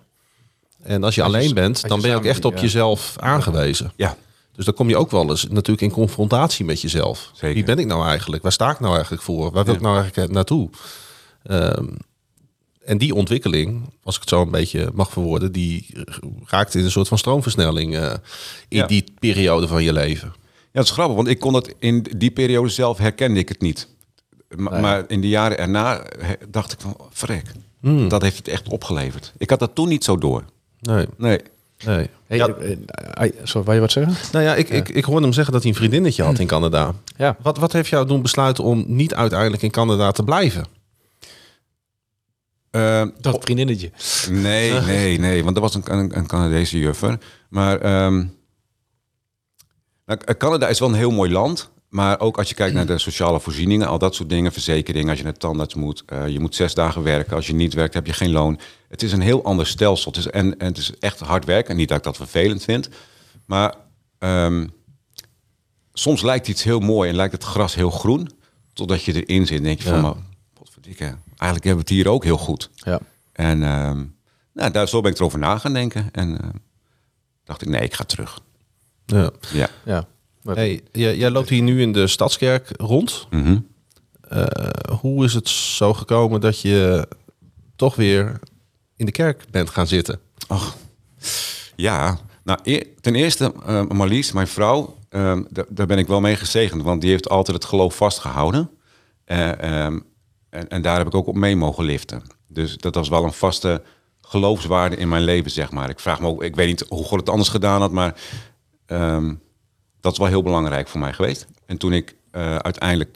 [0.82, 2.62] En als je Als je- alleen bent, je dan ben je ook echt op ja.
[2.62, 3.92] jezelf aangewezen.
[3.96, 4.18] Ja.
[4.56, 7.30] Dus dan kom je ook wel eens natuurlijk in confrontatie met jezelf.
[7.34, 7.54] Zeker.
[7.56, 8.44] Wie ben ik nou eigenlijk?
[8.44, 9.52] Waar sta ik nou eigenlijk voor?
[9.52, 10.70] Waar wil ik nou eigenlijk naartoe?
[11.44, 11.88] Ehm,
[12.86, 15.86] en die ontwikkeling, als ik het zo een beetje mag verwoorden, die
[16.46, 18.14] raakt in een soort van stroomversnelling eh,
[18.68, 18.86] in Ja.
[18.88, 20.34] die periode van je leven.
[20.74, 23.62] Ja, dat is grappig, want ik kon het in die periode zelf herkende ik het
[23.62, 23.88] niet.
[24.56, 24.82] Maar, Nee.
[24.82, 26.04] maar in de jaren erna
[26.50, 28.08] dacht ik van, verrek, Hmm.
[28.08, 29.34] dat heeft het echt opgeleverd.
[29.38, 30.44] Ik had dat toen niet zo door.
[30.82, 31.40] Nee, Nee.
[31.86, 32.08] nee.
[32.28, 34.16] Hey, Ja, eh, eh, Sorry, wil je wat zeggen?
[34.32, 36.94] nou ja, ik, ik, ik hoorde hem zeggen dat hij een vriendinnetje had in Canada.
[37.18, 37.36] Ja.
[37.42, 40.66] Wat, wat heeft jou doen besluiten om niet uiteindelijk in Canada te blijven?
[42.72, 43.92] Eh, Dat vriendinnetje.
[44.30, 47.18] Nee, nee, nee, want dat was een, een, een Canadese juffer.
[47.50, 48.28] Maar ehm, nou,
[50.18, 51.72] Canada is wel een heel mooi land.
[51.90, 55.18] Maar ook als je kijkt naar de sociale voorzieningen, al dat soort dingen, verzekeringen, als
[55.18, 57.36] je naar tandarts moet, eh, je moet zes dagen werken.
[57.36, 58.60] Als je niet werkt, heb je geen loon.
[58.88, 60.12] Het is een heel ander stelsel.
[60.12, 61.76] Het is, en, en het is echt hard werken.
[61.76, 62.90] Niet dat ik dat vervelend vind.
[63.46, 63.76] Maar
[64.20, 64.68] ehm,
[65.94, 68.30] soms lijkt iets heel mooi en lijkt het gras heel groen.
[68.74, 69.92] Totdat je erin zit en denk je Ja.
[69.94, 70.14] van, maar,
[70.54, 72.70] potverdikke, eigenlijk hebben we het hier ook heel goed.
[72.74, 73.00] Ja.
[73.34, 74.04] En ehm,
[74.54, 76.10] nou, daar, zo ben ik erover na gaan denken.
[76.12, 76.52] En ehm,
[77.44, 78.40] dacht ik, nee, ik ga terug.
[79.06, 79.32] Ja.
[79.54, 79.70] Ja.
[79.86, 80.08] ja.
[80.44, 83.28] Hey, jij, jij loopt hier nu in de Stadskerk rond.
[83.30, 83.58] Mhm.
[84.30, 84.46] Eh,
[85.00, 87.08] hoe is het zo gekomen dat je
[87.76, 88.40] toch weer
[88.96, 90.20] in de kerk bent gaan zitten?
[90.48, 90.76] Ach,
[91.76, 92.18] ja.
[92.44, 96.36] Nou, e- ten eerste, eh, Marlies, mijn vrouw, ehm, daar- daar ben ik wel mee
[96.36, 96.82] gezegend.
[96.84, 98.70] Want die heeft altijd het geloof vastgehouden.
[99.26, 99.50] Eh,
[99.86, 100.00] ehm,
[100.50, 102.22] en, en daar heb ik ook op mee mogen liften.
[102.48, 103.82] Dus dat was wel een vaste
[104.22, 105.90] geloofswaarde in mijn leven, zeg maar.
[105.90, 108.16] Ik vraag me ook, ik weet niet hoe God het anders gedaan had, maar
[108.86, 109.34] ehm,
[110.00, 111.46] dat is wel heel belangrijk voor mij geweest.
[111.66, 113.16] En toen ik eh, uiteindelijk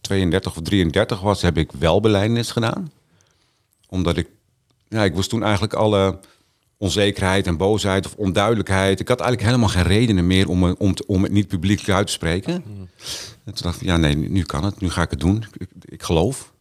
[0.00, 2.92] 32 of 33 was, heb ik wel belijdenis gedaan.
[3.88, 4.28] Omdat ik,
[4.88, 6.18] ja, ik was toen eigenlijk alle
[6.76, 9.00] onzekerheid en boosheid of onduidelijkheid.
[9.00, 11.88] Ik had eigenlijk helemaal geen redenen meer om, me- om, te- om het niet publiek
[11.88, 12.52] uit te spreken.
[13.44, 15.44] En toen dacht ik, ja nee, nu kan het, nu ga ik het doen.
[15.58, 16.52] Ik, ik geloof.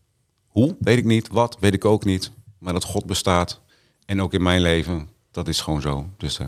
[0.48, 0.76] Hoe?
[0.80, 1.28] Weet ik niet.
[1.28, 1.58] Wat?
[1.60, 2.32] Weet ik ook niet.
[2.58, 3.62] Maar dat God bestaat.
[4.06, 6.10] En ook in mijn leven, dat is gewoon zo.
[6.18, 6.48] Dus eh,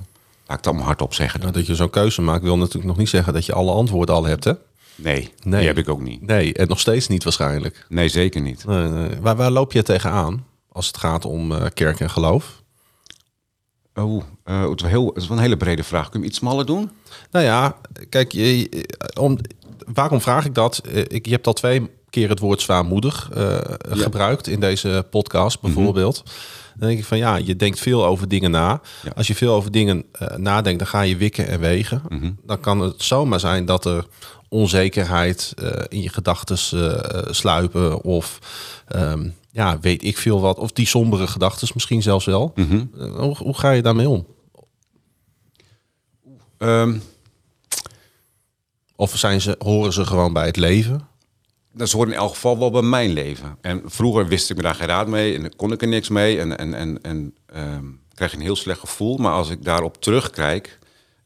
[0.51, 1.39] laat ik dat maar hardop zeggen.
[1.39, 4.15] Nou, dat je zo'n keuze maakt wil natuurlijk nog niet zeggen dat je alle antwoorden
[4.15, 4.53] al hebt, hè?
[4.95, 5.59] Nee, Nee.
[5.59, 6.21] die heb ik ook niet.
[6.25, 7.85] Nee, en nog steeds niet waarschijnlijk.
[7.89, 8.65] Nee, zeker niet.
[8.65, 9.09] Nee, nee.
[9.21, 12.61] Waar, waar loop je tegenaan als het gaat om eh, kerk en geloof?
[13.95, 16.09] Oh, eh, het, is wel heel, het is wel een hele brede vraag.
[16.09, 16.91] Kun je iets smaller doen?
[17.31, 17.75] Nou ja,
[18.09, 18.87] kijk, je, je-
[19.19, 19.37] om,
[19.93, 20.77] waarom vraag ik dat?
[20.77, 25.61] Eh, Ik, je hebt al twee keer het woord zwaarmoedig eh, gebruikt in deze podcast
[25.61, 26.23] bijvoorbeeld.
[26.77, 28.81] Dan denk ik van ja, je denkt veel over dingen na.
[29.03, 29.11] Ja.
[29.15, 32.01] Als je veel over dingen eh, nadenkt, dan ga je wikken en wegen.
[32.43, 34.05] Dan kan het zomaar zijn dat er
[34.49, 36.57] onzekerheid eh, in je gedachten
[37.35, 38.39] sluipen of
[38.87, 40.57] ehm, ja, weet ik veel wat.
[40.57, 42.51] Of die sombere gedachten misschien zelfs wel.
[42.55, 44.25] Eh, hoe, hoe ga je daarmee om?
[46.57, 46.97] Ehm,
[48.95, 51.07] Of zijn ze, horen ze gewoon bij het leven?
[51.73, 53.57] Dat hoort in elk geval wel bij mijn leven.
[53.61, 56.39] En vroeger wist ik me daar geen raad mee en kon ik er niks mee.
[56.39, 59.17] En, en, en, en ehm, krijg je een heel slecht gevoel.
[59.17, 60.79] Maar als ik daarop terugkijk,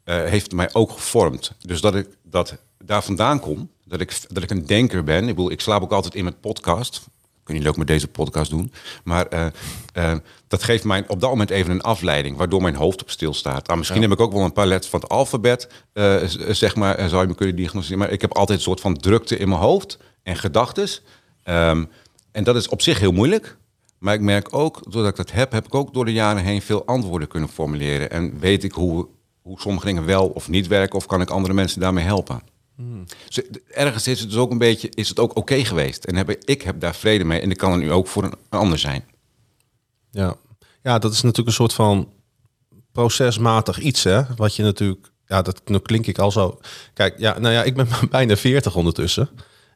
[0.03, 1.51] eh, heeft het mij ook gevormd.
[1.61, 5.21] Dus dat ik dat daar vandaan kom, dat ik, dat ik een denker ben.
[5.21, 7.01] Ik bedoel, ik slaap ook altijd in met podcast.
[7.43, 8.71] Kun je ook met deze podcast doen.
[9.03, 9.45] Maar eh,
[9.93, 13.33] eh, dat geeft mij op dat moment even een afleiding, waardoor mijn hoofd op stil
[13.33, 13.67] staat.
[13.67, 15.69] Ah, misschien heb ik ook wel een paar letters van het alfabet,
[16.49, 18.03] zeg maar, zou je me kunnen diagnosticeren.
[18.03, 21.01] Maar ik heb altijd een soort van drukte in mijn hoofd en gedachtes.
[21.43, 21.85] Ehm,
[22.31, 23.57] en dat is op zich heel moeilijk.
[23.99, 26.61] Maar ik merk ook, doordat ik dat heb, heb ik ook door de jaren heen
[26.61, 28.11] veel antwoorden kunnen formuleren.
[28.11, 29.07] En weet ik hoe,
[29.41, 32.41] hoe sommige dingen wel of niet werken, of kan ik andere mensen daarmee helpen.
[33.25, 36.03] Dus ergens is het dus ook een beetje, is het ook oké geweest.
[36.03, 37.39] En heb ik, ik heb daar vrede mee.
[37.39, 39.05] En ik kan het nu ook voor een ander zijn.
[40.11, 40.35] Ja.
[40.83, 42.09] ja, dat is natuurlijk een soort van
[42.91, 44.21] procesmatig iets, hè?
[44.35, 46.59] Wat je natuurlijk, ja, dat nu klink ik al zo.
[46.93, 49.29] Kijk, ja, nou ja, ik ben bijna 40 ondertussen.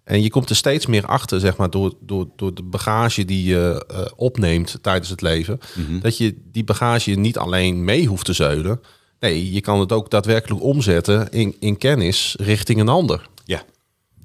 [0.10, 3.44] En je komt er steeds meer achter, zeg maar, door, door, door de bagage die
[3.44, 5.60] je eh, opneemt tijdens het leven.
[6.02, 8.82] Dat je die bagage niet alleen mee hoeft te zeulen.
[9.20, 13.30] Nee, je kan het ook daadwerkelijk omzetten in, in kennis richting een ander.
[13.46, 13.64] Ja.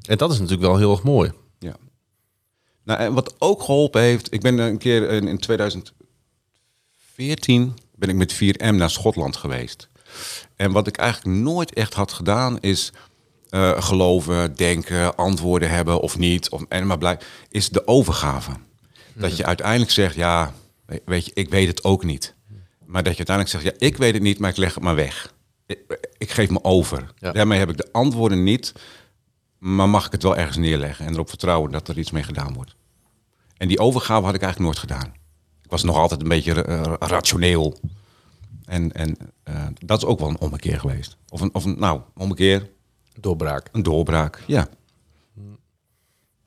[0.06, 1.32] En dat is natuurlijk wel heel erg mooi.
[1.58, 1.76] ja.
[2.84, 8.14] Nou, en wat ook geholpen heeft, ik ben een keer in, in 2014 ben ik
[8.14, 9.88] met 4M naar Schotland geweest.
[10.56, 12.92] En wat ik eigenlijk nooit echt had gedaan is
[13.54, 16.48] eh, geloven, denken, antwoorden hebben of niet.
[16.50, 18.50] Of, en maar blij, is de overgave.
[19.14, 20.52] Dat je uiteindelijk zegt, ja,
[20.86, 22.34] we- weet je, ik weet het ook niet.
[22.84, 24.94] Maar dat je uiteindelijk zegt, ja, ik weet het niet, maar ik leg het maar
[24.94, 25.34] weg.
[25.66, 27.12] Ik, ik geef me over.
[27.18, 27.32] Ja.
[27.32, 28.72] Daarmee heb ik de antwoorden niet,
[29.58, 32.52] maar mag ik het wel ergens neerleggen en erop vertrouwen dat er iets mee gedaan
[32.54, 32.74] wordt.
[33.56, 35.12] En die overgave had ik eigenlijk nooit gedaan.
[35.62, 37.78] Ik was nog altijd een beetje eh, rationeel.
[38.64, 41.16] En, en eh, dat is ook wel een ommekeer geweest.
[41.28, 42.70] Of een, of een nou, ommekeer,
[43.20, 43.68] Doorbraak.
[43.72, 44.42] een doorbraak.
[44.46, 44.68] Ja.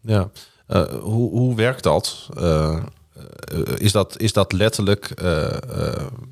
[0.02, 0.30] Ja.
[0.68, 2.30] Eh, hoe, hoe werkt dat?
[2.38, 4.20] Eh, eh, is dat?
[4.20, 5.14] Is dat letterlijk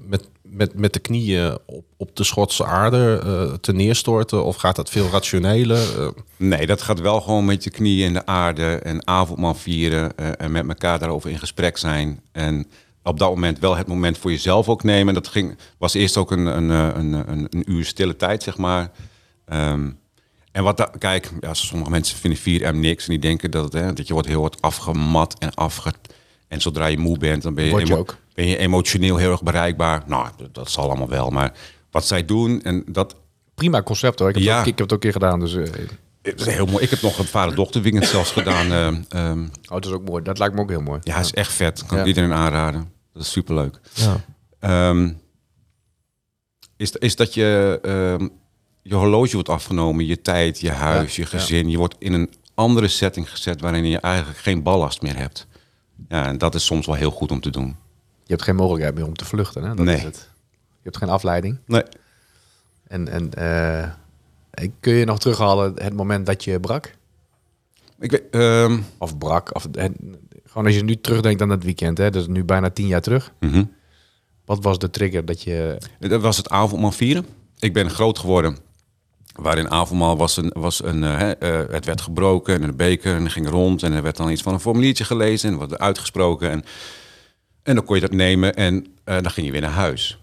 [0.06, 4.43] met, met, met de knieën op, op de Schotse aarde te neerstorten?
[4.43, 6.13] Of gaat dat veel rationeler?
[6.38, 10.52] Nee, dat gaat wel gewoon met je knieën in de aarde en avondmaal vieren en
[10.52, 12.21] met elkaar daarover in gesprek zijn.
[12.32, 12.67] En
[13.04, 15.13] op dat moment wel het moment voor jezelf ook nemen.
[15.13, 18.91] Dat ging, was eerst ook een, een, een, een, een uur stille tijd, zeg maar.
[19.45, 19.89] Ehm,
[20.56, 23.74] en wat da- kijk, ja, sommige mensen vinden 4M niks en die denken dat, het,
[23.74, 25.94] hè, dat je wordt heel wat afgemat en afge...
[26.48, 28.18] En zodra je moe bent, dan ben je, je emo- ook.
[28.34, 30.04] ben je emotioneel heel erg bereikbaar.
[30.08, 31.30] Nou, dat, dat zal allemaal wel.
[31.30, 31.54] Maar
[31.91, 33.15] wat zij doen, en dat,
[33.56, 34.30] Prima concept hoor.
[34.30, 34.52] Ik heb, Ja.
[34.52, 35.39] het, ook, ik heb het ook een keer gedaan.
[35.39, 35.86] Dus, eh,
[36.22, 36.84] het is heel mooi.
[36.84, 38.72] Ik heb nog een vader-dochter weekend zelfs gedaan.
[38.72, 40.24] ehm, ehm, oh, dat is ook mooi.
[40.24, 41.00] Dat lijkt me ook heel mooi.
[41.04, 41.86] ja, is echt vet.
[41.86, 42.04] Kan Ja.
[42.04, 42.91] ik iedereen aanraden.
[43.13, 43.80] Dat is superleuk.
[43.94, 44.24] ja.
[44.60, 45.12] Ehm,
[46.78, 48.28] is, is dat je ehm,
[48.88, 51.69] je horloge wordt afgenomen, je tijd, je huis, Ja, je gezin.
[51.69, 55.48] Je wordt in een andere setting gezet waarin je eigenlijk geen ballast meer hebt.
[56.10, 57.67] Ja, en dat is soms wel heel goed om te doen.
[58.24, 59.63] Je hebt geen mogelijkheid meer om te vluchten.
[59.63, 59.76] Hè?
[59.76, 59.95] Dat Nee.
[59.95, 60.30] is het.
[60.69, 61.58] Je hebt geen afleiding.
[61.65, 61.84] Nee.
[62.88, 63.89] En, en eh,
[64.80, 66.95] kun je nog terughalen het moment dat je brak?
[68.00, 69.56] Ik weet, ehm, Of brak?
[69.56, 69.67] Of,
[70.45, 71.98] gewoon als je nu terugdenkt aan dat weekend.
[71.98, 72.10] Hè?
[72.10, 73.34] Dat is nu bijna tien jaar terug.
[73.39, 73.63] mhm.
[74.45, 75.78] Wat was de trigger dat je...
[76.00, 77.26] Dat was het avondmaal vieren.
[77.60, 78.58] Ik ben groot geworden.
[79.36, 83.15] Waarin avondmaal was een, was een eh, hè, eh, het werd gebroken en een beker
[83.15, 86.50] en ging rond en er werd dan iets van een formuliertje gelezen en wordt uitgesproken
[86.50, 86.63] en,
[87.63, 90.19] en dan kon je dat nemen en eh, dan ging je weer naar huis.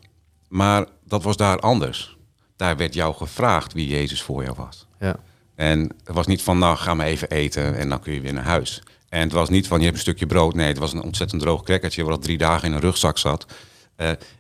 [0.49, 2.17] Maar dat was daar anders.
[2.57, 4.87] Daar werd jou gevraagd wie Jezus voor jou was.
[5.01, 5.17] Ja.
[5.55, 8.33] En het was niet van, nou, ga maar even eten en dan kun je weer
[8.33, 8.83] naar huis.
[9.09, 10.55] En het was niet van, je hebt een stukje brood.
[10.55, 12.05] Nee, het was een ontzettend droog crackertje...
[12.05, 13.47] wat al drie dagen in een rugzak zat.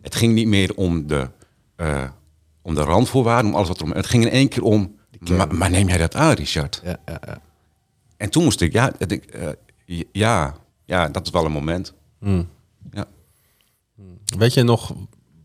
[0.02, 1.28] Het ging niet meer om de,
[2.62, 3.92] om de randvoorwaarden, om alles wat erom...
[3.92, 6.80] Het ging in één keer om, maar, maar neem jij dat aan, Richard?
[6.84, 7.40] Ja, ja, ja.
[8.16, 9.48] En toen moest ik, ja, ik, eh,
[10.12, 11.94] ja, ja, dat is wel een moment.
[12.90, 13.06] Ja.
[14.38, 14.94] Weet je nog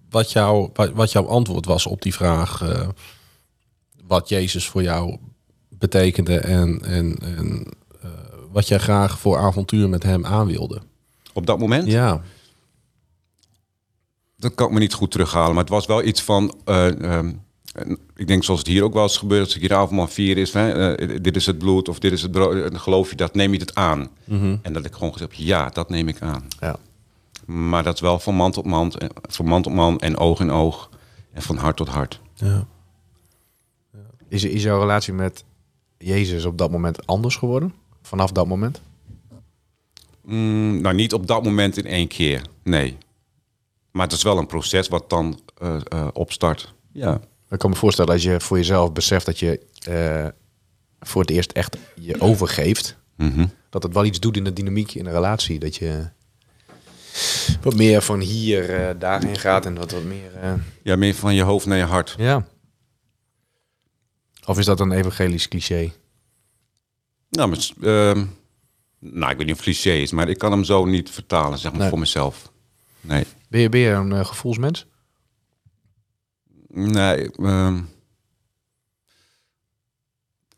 [0.09, 2.61] wat, jou, wat, jouw antwoord was op die vraag?
[2.61, 2.87] eh,
[4.07, 5.17] wat Jezus voor jou
[5.69, 7.65] betekende en, en, en
[8.01, 8.09] eh,
[8.51, 10.81] wat jij graag voor avontuur met hem aan wilde?
[11.33, 11.87] Op dat moment?
[11.87, 12.21] Ja.
[14.37, 15.49] Dat kan ik me niet goed terughalen.
[15.53, 16.55] Maar het was wel iets van...
[16.65, 17.33] eh, ehm,
[18.15, 19.43] ik denk zoals het hier ook wel eens gebeurt...
[19.45, 20.53] als ik hier avondmaal vier is...
[20.53, 22.53] Hè, eh, dit is het bloed of dit is het brood...
[22.53, 24.09] eh, dan geloof je dat, neem je het aan.
[24.61, 25.39] En dat ik gewoon gezegd heb...
[25.39, 26.47] ja, dat neem ik aan.
[26.59, 26.75] ja.
[27.45, 28.93] Maar dat is wel van man tot man...
[29.21, 30.89] van man tot man en oog in oog...
[31.33, 32.19] en van hart tot hart.
[32.33, 32.67] ja.
[34.29, 35.43] Is, is jouw relatie met
[35.97, 37.73] Jezus op dat moment anders geworden?
[38.01, 38.81] Vanaf dat moment?
[40.21, 42.41] Mm, nou, niet op dat moment in één keer.
[42.63, 42.97] Nee.
[43.97, 46.73] Maar het is wel een proces wat dan eh, eh, opstart.
[46.91, 47.21] Ja.
[47.49, 50.27] Ik kan me voorstellen als je voor jezelf beseft dat je eh,
[50.99, 52.97] voor het eerst echt je overgeeft.
[53.15, 53.47] Mhm.
[53.69, 55.59] Dat het wel iets doet in de dynamiek in een relatie.
[55.59, 56.09] Dat je
[57.61, 60.31] wat meer van hier daarheen gaat en wat, wat meer...
[60.83, 62.15] Ja, meer van je hoofd naar je hart.
[62.17, 62.47] ja.
[64.45, 65.91] Of is dat een evangelisch cliché?
[67.29, 68.25] Nou, maar, ehm,
[68.99, 71.57] nou, ik weet niet of het cliché is, maar ik kan hem zo niet vertalen,
[71.59, 71.89] zeg maar, Nee.
[71.89, 72.51] voor mezelf.
[73.01, 73.25] Nee.
[73.47, 74.85] Ben je, ben je een eh, gevoelsmens?
[76.67, 77.31] Nee.
[77.31, 77.79] ehm,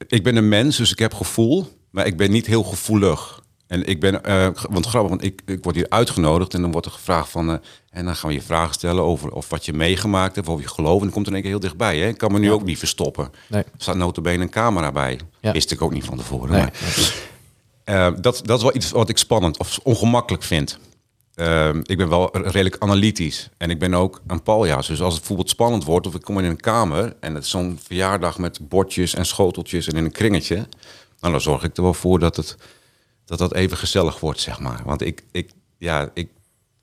[0.08, 3.42] ik ben een mens, dus ik heb gevoel, maar ik ben niet heel gevoelig.
[3.68, 6.86] En ik ben, eh, want grappig, want ik, ik word hier uitgenodigd en dan wordt
[6.88, 7.58] er gevraagd van, eh,
[7.90, 10.66] en dan gaan we je vragen stellen over of wat je meegemaakt hebt, of over
[10.66, 10.98] je geloof.
[10.98, 11.98] En dan komt er in één keer heel dichtbij.
[11.98, 12.08] Hè?
[12.08, 13.32] Ik kan me nu ook niet verstoppen.
[13.48, 13.64] Nee.
[13.64, 15.20] Er staat notabene een camera bij.
[15.40, 15.52] Ja.
[15.52, 16.52] Wist ik ook niet van tevoren.
[16.52, 16.62] Nee.
[17.86, 20.80] Maar, dat, dat is wel iets wat ik spannend of ongemakkelijk vind.
[21.40, 23.50] Eh, ik ben wel redelijk analytisch.
[23.58, 24.88] En ik ben ook een paljas.
[24.88, 26.08] Dus als het bijvoorbeeld spannend wordt...
[26.08, 27.16] of ik kom in een kamer...
[27.20, 29.88] en het is zo'n verjaardag met bordjes en schoteltjes...
[29.88, 30.56] en in een kringetje...
[31.20, 32.58] nou, dan zorg ik er wel voor dat het,
[33.26, 34.82] dat, dat even gezellig wordt, zeg maar.
[34.86, 35.24] Want ik...
[35.32, 36.30] ik ja, ik...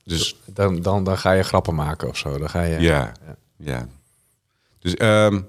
[0.05, 2.39] Dus Dan, dan, dan ga je grappen maken of zo.
[2.39, 3.13] Dan ga je, ja,
[3.57, 3.89] ja.
[4.79, 5.41] Dus ehm,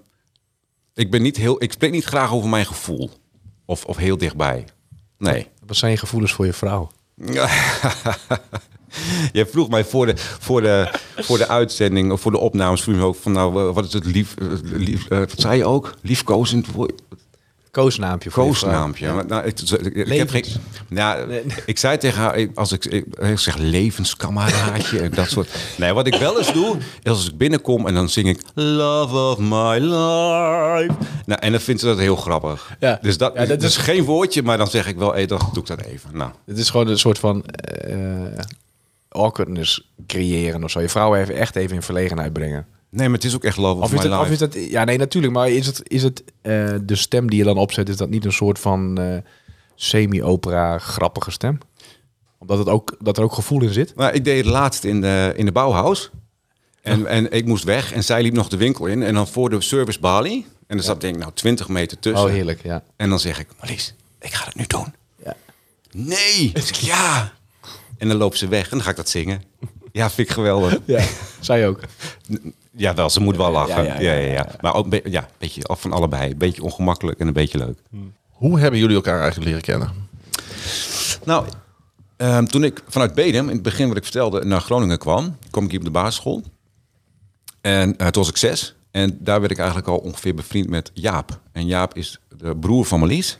[0.93, 1.63] ik ben niet heel...
[1.63, 3.09] Ik spreek niet graag over mijn gevoel.
[3.65, 4.65] Of, of heel dichtbij.
[5.17, 5.47] Nee.
[5.65, 6.91] Wat zijn je gevoelens voor je vrouw?
[9.31, 12.95] Jij vroeg mij voor de, voor de, voor de uitzending of voor de opnames vroeg
[12.95, 15.65] je me ook van nou wat is het lief, eh, lief eh, wat zei je
[15.65, 17.01] ook liefkozend woord
[17.77, 18.29] Koosnaampje.
[18.29, 19.23] koosnaampje.
[19.27, 20.45] Nou, ik, ik, ik heb geen,
[20.87, 21.33] nou,
[21.65, 25.49] ik zei tegen haar als ik, ik, zeg levenskameraadje en dat soort.
[25.77, 29.15] Nee, wat ik wel eens doe is als ik binnenkom en dan zing ik Love
[29.15, 30.93] of my life.
[31.25, 32.75] Nou, en dan vindt ze dat heel grappig.
[32.79, 32.99] Ja.
[33.01, 35.49] Dus dat, Ja, dat dat is geen woordje, maar dan zeg ik wel, hey, dan
[35.53, 36.09] doe ik dat even.
[36.13, 38.45] Nou, Het is gewoon een soort van eh
[39.17, 40.81] awkwardness creëren of zo.
[40.81, 42.65] Je vrouw even echt even in verlegenheid brengen.
[42.89, 44.17] nee, maar het is ook echt Love of, Of my is, life.
[44.19, 45.33] of is dat, ja, nee, natuurlijk.
[45.33, 48.25] Maar is het, is het eh, de stem die je dan opzet, is dat niet
[48.25, 49.17] een soort van eh,
[49.75, 51.57] semi-opera grappige stem?
[52.37, 53.95] Omdat het ook, dat er ook gevoel in zit?
[53.95, 56.09] Maar ik deed het laatst in de, in de Bauhaus.
[56.81, 59.03] En, en ik moest weg en zij liep nog de winkel in.
[59.03, 60.45] En dan voor de service balie.
[60.67, 62.25] En er zat denk ik nou 20 meter tussen.
[62.27, 62.83] Oh, heerlijk, ja.
[62.95, 64.93] En dan zeg ik, Marlies, ik ga het nu doen.
[65.23, 65.35] ja.
[65.91, 66.51] Nee!
[66.81, 67.33] Ja!
[67.97, 69.43] En dan loopt ze weg en dan ga ik dat zingen.
[69.91, 70.79] Ja, vind ik geweldig.
[70.85, 71.05] Ja,
[71.39, 71.79] zij ook.
[72.71, 73.83] Ja, wel, ze moet wel lachen.
[73.83, 74.55] Ja, Ja, ja.
[74.61, 76.31] Maar ook ja, een beetje af van allebei.
[76.31, 77.79] Een beetje ongemakkelijk en een beetje leuk.
[78.29, 79.91] Hoe hebben jullie elkaar eigenlijk leren kennen?
[81.25, 81.45] Nou,
[82.17, 85.63] ehm, toen ik vanuit Bedem, in het begin wat ik vertelde, naar Groningen kwam, kwam
[85.63, 86.43] ik hier op de basisschool.
[87.61, 88.75] En eh, toen was ik zes.
[88.91, 91.39] En daar werd ik eigenlijk al ongeveer bevriend met Jaap.
[91.51, 93.39] En Jaap is de broer van Marlies.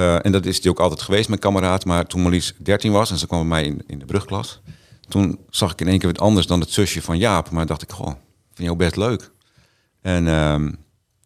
[0.00, 1.84] Eh, en dat is die ook altijd geweest, mijn kameraad.
[1.84, 4.60] Maar toen Marlies 13 was en ze kwam bij mij in, in de brugklas.
[5.08, 7.50] Toen zag ik in één keer wat anders dan het zusje van Jaap.
[7.50, 8.06] Maar dacht ik, goh,
[8.54, 9.30] vind jou best leuk.
[10.00, 10.72] En ehm,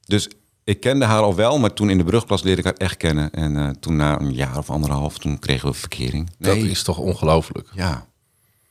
[0.05, 0.29] dus
[0.65, 3.31] ik kende haar al wel, maar toen in de brugklas leerde ik haar echt kennen.
[3.31, 6.31] En eh, toen na een jaar of anderhalf, toen kregen we verkering.
[6.39, 7.69] Dat is toch ongelooflijk?
[7.75, 8.07] Ja.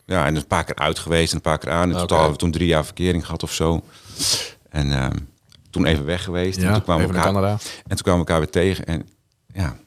[0.06, 1.92] Ja, en een paar keer uit geweest en een paar keer aan.
[1.92, 3.84] In totaal hebben we toen drie jaar verkering gehad of zo.
[4.70, 5.18] En ehm,
[5.70, 6.58] toen even weg geweest.
[6.58, 7.62] en Ja, toen kwamen we elkaar.
[7.88, 8.86] En toen kwamen we elkaar weer tegen.
[8.86, 9.08] En
[9.54, 9.78] ja,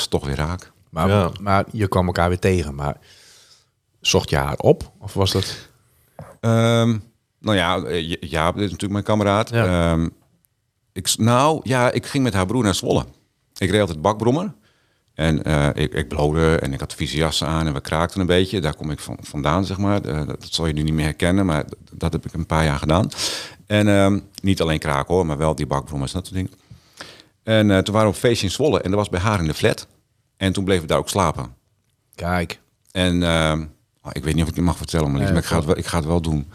[0.00, 0.72] het was toch weer raak.
[0.90, 1.30] Maar, Ja.
[1.40, 2.74] maar je kwam elkaar weer tegen.
[2.74, 2.96] Maar
[4.00, 4.92] zocht je haar op?
[4.98, 5.68] Of was dat...
[6.40, 6.98] Ehm,
[7.40, 9.50] nou ja, eh, Ja- Jaap is natuurlijk mijn kameraad.
[9.50, 9.90] Ja.
[9.92, 10.08] Ehm,
[10.92, 13.04] ik, nou ja, ik ging met haar broer naar Zwolle.
[13.58, 14.54] Ik reed altijd bakbrommer.
[15.14, 18.26] En eh, ik, ik blode en ik had vieze jassen aan en we kraakten een
[18.26, 18.60] beetje.
[18.60, 20.00] Daar kom ik van, vandaan, zeg maar.
[20.04, 22.46] Eh, dat, dat zal je nu niet meer herkennen, maar dat, dat heb ik een
[22.46, 23.08] paar jaar gedaan.
[23.66, 26.58] En ehm, niet alleen kraken hoor, maar wel die bakbrommers en dat soort dingen.
[27.44, 29.46] En eh, toen waren we op feestje in Zwolle en dat was bij haar in
[29.46, 29.86] de flat.
[30.36, 31.54] En toen bleven we daar ook slapen.
[32.14, 32.60] Kijk.
[32.90, 33.64] En ehm,
[34.02, 35.64] oh, ik weet niet of ik het mag vertellen, maar, Nee, maar ik, ga het
[35.64, 36.50] wel, ik ga het wel doen.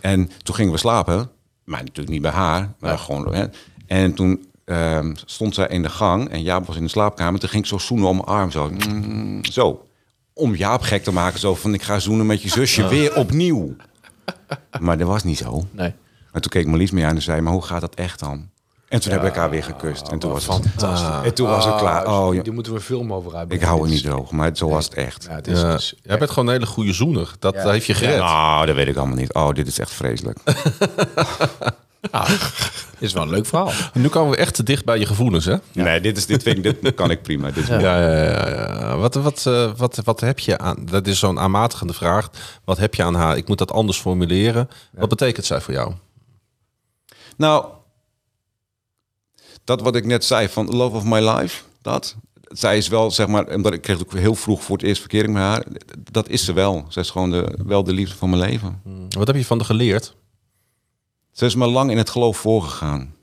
[0.00, 1.30] En toen gingen we slapen,
[1.64, 3.34] maar natuurlijk niet bij haar, maar gewoon.
[3.34, 3.46] Hè.
[3.86, 7.40] En toen ehm, stond zij in de gang en Jaap was in de slaapkamer.
[7.40, 8.70] Toen ging ik zo zoenen om mijn arm, zo.
[8.70, 9.86] Mm, zo.
[10.34, 13.76] Om Jaap gek te maken, zo van ik ga zoenen met je zusje weer opnieuw.
[14.80, 15.66] Maar dat was niet zo.
[15.70, 15.94] Nee.
[16.32, 18.50] Maar toen keek Marlies me aan en zei, maar hoe gaat dat echt dan?
[18.92, 20.08] En toen hebben we elkaar weer gekust.
[20.08, 21.08] En toen was het Fantastisch.
[21.24, 22.06] En toen was het klaar.
[22.06, 22.42] Oh, ja.
[22.42, 23.52] Die moeten we film over uit.
[23.52, 25.26] Ik hou er niet droog, maar zo was het echt.
[25.28, 25.66] Ja, het is, Ja.
[25.66, 27.30] het Jij bent gewoon een hele goede zoener.
[27.38, 27.70] Dat Ja.
[27.70, 28.18] heeft je gered.
[28.18, 29.32] Nou, dat weet ik allemaal niet.
[29.34, 30.38] Oh, dit is echt vreselijk.
[32.98, 33.70] is wel een leuk verhaal.
[33.94, 35.56] Nu komen we echt te dicht bij je gevoelens, hè?
[35.72, 37.46] Nee, dit, is, dit, vind ik, dit kan ik prima.
[37.50, 38.96] Dit is Ja, ja, ja, ja.
[38.96, 40.86] Wat, wat, eh, wat, wat heb je aan...
[40.90, 42.30] Dat is zo'n aanmatigende vraag.
[42.64, 43.36] Wat heb je aan haar?
[43.36, 44.68] Ik moet dat anders formuleren.
[44.90, 45.92] Wat betekent zij voor jou?
[47.36, 47.64] Nou,
[49.64, 52.16] dat wat ik net zei van Love of My Life, dat.
[52.42, 55.32] Zij is wel, zeg maar, omdat ik kreeg ook heel vroeg voor het eerst verkering
[55.32, 55.64] met haar.
[56.10, 56.84] Dat is ze wel.
[56.88, 58.80] Zij is gewoon de, wel de liefde van mijn leven.
[59.08, 60.14] Wat heb je van de geleerd?
[61.32, 63.14] Ze is me lang in het geloof voorgegaan.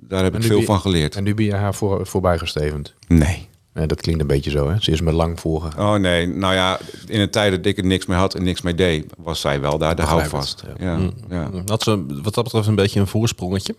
[0.00, 1.16] Daar heb En ik veel je- van geleerd.
[1.16, 2.94] En nu ben je haar voor, voorbij gestevend.
[3.08, 3.48] Nee.
[3.72, 4.80] Nee, dat klinkt een beetje zo, hè?
[4.80, 5.94] Ze is me lang voorgegaan.
[5.94, 8.62] Oh nee, nou ja, in een tijd dat ik er niks mee had en niks
[8.62, 10.60] mee deed, was zij wel daar de houvast.
[10.66, 10.98] het, Ja.
[11.28, 13.74] Ja, Had ze wat dat betreft een beetje een voorsprongetje?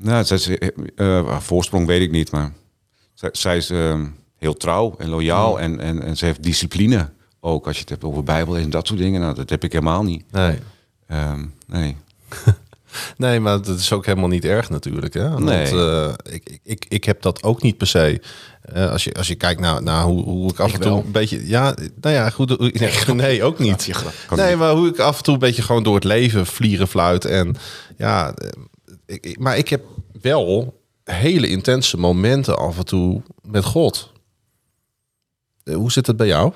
[0.00, 0.68] Nou, zij is, eh,
[1.18, 2.52] eh, voorsprong weet ik niet, maar
[3.14, 4.06] zij, zij is ehm,
[4.38, 7.10] heel trouw en loyaal en, en, en ze heeft discipline.
[7.40, 9.20] Ook als je het hebt over Bijbel en dat soort dingen.
[9.20, 10.24] Nou, dat heb ik helemaal niet.
[10.32, 10.58] Nee.
[11.06, 11.96] Ehm, nee.
[13.16, 15.14] Nee, maar dat is ook helemaal niet erg natuurlijk.
[15.14, 15.28] Hè?
[15.30, 15.66] Want, Nee.
[15.70, 18.20] eh, ik, ik- ik, heb dat ook niet per se.
[18.62, 20.90] Eh, als, je, als je kijkt naar, naar hoe, hoe ik af Ik en toe
[20.90, 21.02] wel.
[21.04, 21.46] een beetje...
[21.48, 22.58] Ja, nou ja, goed.
[22.80, 23.88] Nee, nee ook niet.
[24.36, 27.24] Nee, maar hoe ik af en toe een beetje gewoon door het leven vlieren fluit.
[27.24, 27.56] En
[27.96, 28.48] ja, eh,
[29.38, 29.84] maar ik heb
[30.20, 34.12] wel hele intense momenten af en toe met God.
[35.62, 36.52] Eh, Hoe zit het bij jou?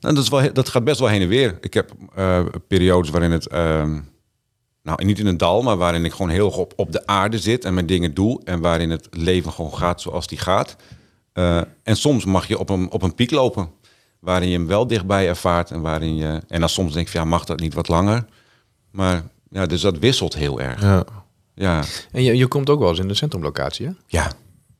[0.00, 1.58] Nou, dat, is wel, dat gaat best wel heen en weer.
[1.60, 4.00] Ik heb eh, periodes waarin het, ehm,
[4.82, 7.64] nou niet in een dal, maar waarin ik gewoon heel op, op de aarde zit
[7.64, 8.40] en mijn dingen doe.
[8.44, 10.76] En waarin het leven gewoon gaat zoals die gaat.
[11.32, 13.70] Eh, en soms mag je op een, op een piek lopen,
[14.20, 15.70] waarin je hem wel dichtbij ervaart.
[15.70, 18.24] En, waarin je, en dan soms denk ik, ja, mag dat niet wat langer?
[18.90, 20.80] Maar ja, dus dat wisselt heel erg.
[20.80, 21.04] Ja.
[21.54, 23.92] Ja, En je, je komt ook wel eens in de centrumlocatie, hè?
[24.06, 24.32] ja,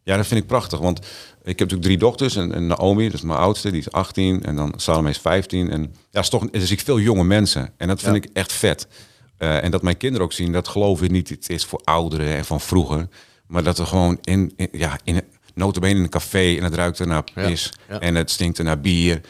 [0.02, 0.78] Ja, dat vind ik prachtig.
[0.78, 2.36] Want ik heb natuurlijk drie dochters.
[2.36, 4.42] En, en Naomi, dat is mijn oudste, die is 18.
[4.42, 5.70] En dan Salome is 15.
[5.70, 7.72] En ja, is toch, dus ik veel jonge mensen.
[7.76, 8.88] En dat vind ik echt vet.
[9.36, 12.36] Eh, en dat mijn kinderen ook zien, dat geloof ik niet het is voor ouderen
[12.36, 13.08] en van vroeger.
[13.46, 15.20] Maar dat er gewoon in, in ja, in
[15.54, 17.72] notabene in een café en het ruikt er naar pis.
[17.88, 18.00] ja.
[18.00, 19.20] En het stinkt er naar bier.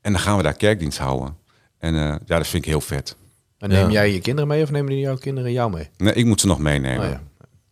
[0.00, 1.36] En dan gaan we daar kerkdienst houden.
[1.78, 3.16] En eh, ja, dat vind ik heel vet.
[3.58, 3.90] En neem Ja.
[3.92, 5.88] jij je kinderen mee of nemen jouw kinderen jou mee?
[5.96, 7.04] Nee, ik moet ze nog meenemen.
[7.04, 7.20] Oh, ja.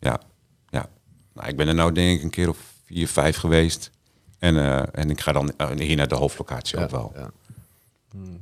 [0.00, 0.20] Ja,
[0.70, 0.88] ja.
[1.34, 3.90] Nou, ik ben er nou denk ik een keer of vier, vijf geweest.
[4.38, 7.12] En, eh, en ik ga dan eh, hier naar de hoofdlocatie ook wel.
[7.16, 7.30] ja.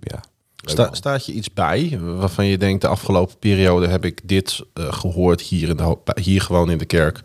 [0.00, 0.20] Ja.
[0.64, 4.92] Sta, staat je iets bij waarvan je denkt de afgelopen periode heb ik dit eh,
[4.92, 7.20] gehoord hier, in de, hier gewoon in de kerk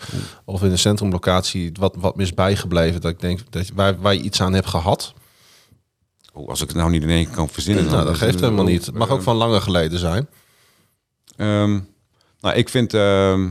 [0.45, 4.21] of in de centrumlocatie wat, wat mis bijgebleven dat ik denk dat waar, waar je
[4.21, 5.13] iets aan hebt gehad?
[6.37, 7.85] Oh, als ik het nou niet in één keer kan verzinnen.
[7.85, 8.85] nou, dat is geeft helemaal niet.
[8.85, 10.27] Het mag ook van langer geleden zijn.
[11.35, 11.79] ehm,
[12.39, 12.93] nou, ik vind...
[12.93, 13.49] ehm,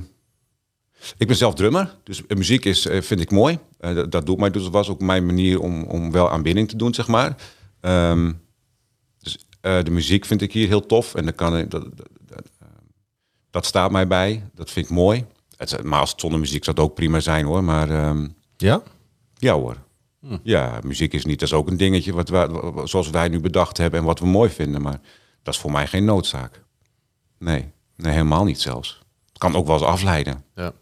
[1.18, 3.58] ik ben zelf drummer, dus muziek is, eh, vind ik mooi.
[3.78, 6.68] Eh, dat, dat doet mij, dus dat was ook mijn manier om, om wel aanbidding
[6.68, 7.36] te doen, zeg maar.
[7.80, 8.32] Ehm,
[9.18, 12.08] dus eh, de muziek vind ik hier heel tof en dan kan ik, dat, dat,
[12.26, 12.42] dat,
[13.50, 14.48] dat staat mij bij.
[14.54, 15.24] Dat vind ik mooi.
[15.56, 17.64] Het, maar als het zonder muziek zou het ook prima zijn hoor.
[17.64, 17.88] Maar
[18.56, 18.82] Ja?
[19.34, 19.76] ja hoor.
[20.42, 22.48] Ja, muziek is niet, dat is ook een dingetje wat wij,
[22.84, 24.82] zoals wij nu bedacht hebben en wat we mooi vinden.
[24.82, 25.00] Maar
[25.42, 26.64] dat is voor mij geen noodzaak.
[27.38, 29.02] Nee, nee helemaal niet zelfs.
[29.28, 30.44] Het kan ook wel eens afleiden.
[30.54, 30.72] Ja.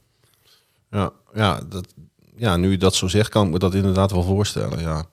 [0.91, 1.95] Ja, ja, dat,
[2.37, 4.81] ja, nu je dat zo zegt, kan ik me dat inderdaad wel voorstellen.
[4.81, 5.05] Ja.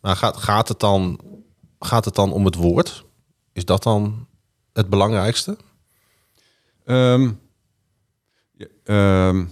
[0.00, 1.20] Maar gaat, gaat, het dan,
[1.78, 3.04] gaat het dan om het woord?
[3.52, 4.26] Is dat dan
[4.72, 5.56] het belangrijkste?
[6.84, 7.30] Ehm,
[8.52, 9.44] ja, ehm,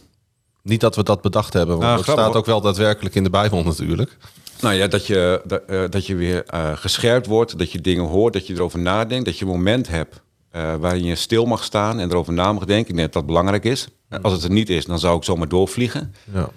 [0.69, 2.25] Niet dat we dat bedacht hebben, want Nou, grappig.
[2.25, 4.16] staat ook wel daadwerkelijk in de Bijbel natuurlijk.
[4.61, 8.05] nou ja, dat je, dat, eh, dat je weer eh, gescherpt wordt, dat je dingen
[8.05, 11.64] hoort, dat je erover nadenkt, dat je een moment hebt eh, waarin je stil mag
[11.64, 12.89] staan en erover na mag denken.
[12.91, 13.89] Ik denk dat dat belangrijk is.
[14.23, 16.14] Als het er niet is, dan zou ik zomaar doorvliegen.
[16.33, 16.51] Ja.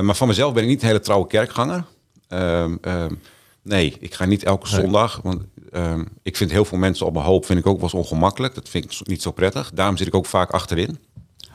[0.00, 1.84] Maar van mezelf ben ik niet een hele trouwe kerkganger.
[2.28, 3.14] Ehm, ehm,
[3.62, 5.20] nee, ik ga niet elke zondag.
[5.22, 5.42] Want
[5.72, 8.54] ehm, ik vind heel veel mensen op mijn hoop vind ik ook wel eens ongemakkelijk.
[8.54, 9.70] Dat vind ik niet zo prettig.
[9.74, 10.98] Daarom zit ik ook vaak achterin.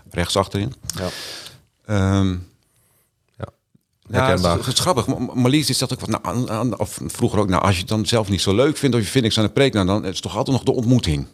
[0.10, 0.74] Rechts achterin.
[0.98, 1.10] Ja.
[1.86, 2.32] Ehm,
[3.38, 3.46] Ja.
[4.10, 5.08] ja, het is, het is grappig.
[5.08, 7.90] Maar Marlies die zat ook wat, nou, aan- of vroeger ook, nou, als je het
[7.90, 10.02] dan zelf niet zo leuk vindt of je vindt niks aan de preek, nou, dan
[10.06, 11.28] is het toch altijd nog de ontmoeting.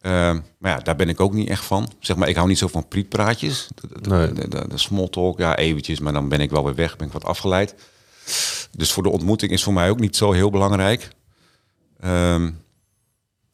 [0.00, 1.92] Ehm, maar ja, daar ben ik ook niet echt van.
[2.00, 3.68] Zeg maar, ik hou niet zo van prietpraatjes.
[3.74, 4.32] De, Nee.
[4.32, 7.06] de, de, de small talk, ja, eventjes, maar dan ben ik wel weer weg, ben
[7.06, 7.74] ik wat afgeleid.
[8.72, 11.08] Dus voor de ontmoeting is voor mij ook niet zo heel belangrijk.
[12.00, 12.50] Ehm,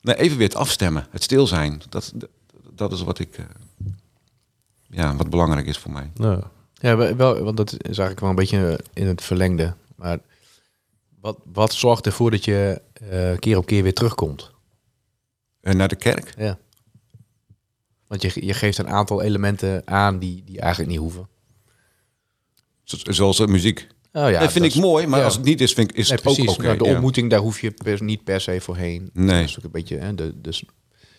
[0.00, 1.82] nee, even weer het afstemmen, het stil zijn.
[1.88, 2.28] Dat, dat,
[2.74, 3.44] dat is wat ik, eh,
[4.93, 6.11] ja, wat belangrijk is voor mij.
[6.14, 6.51] Ja.
[6.74, 9.74] Ja, wel- want dat is eigenlijk wel een beetje in het verlengde.
[9.97, 10.18] Maar
[11.20, 14.51] wat, wat zorgt ervoor dat je eh, keer op keer weer terugkomt?
[15.61, 16.34] En naar de kerk.
[16.36, 16.59] Ja.
[18.07, 21.28] Want je, je geeft een aantal elementen aan die, die eigenlijk niet hoeven.
[22.82, 23.86] Zo- Zoals de muziek.
[24.12, 25.24] Oh ja, dat vind ik is- mooi, maar ja.
[25.24, 26.62] als het niet is, vind ik, is Nee, het ook oké.
[26.62, 26.90] Nou, de ja.
[26.93, 29.11] ontmoeting, daar hoef je per- niet per se voorheen.
[29.12, 29.40] Nee.
[29.40, 30.61] Dat is ook een beetje hè, de, de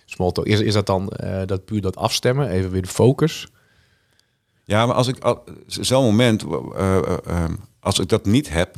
[0.06, 0.46] small talk.
[0.46, 2.50] Is, is dat dan eh, dat puur dat afstemmen?
[2.50, 3.48] Even weer de focus?
[4.64, 5.18] Ja, maar als ik
[5.68, 7.50] zo'n moment, eh, eh, eh,
[7.80, 8.76] als ik dat niet heb,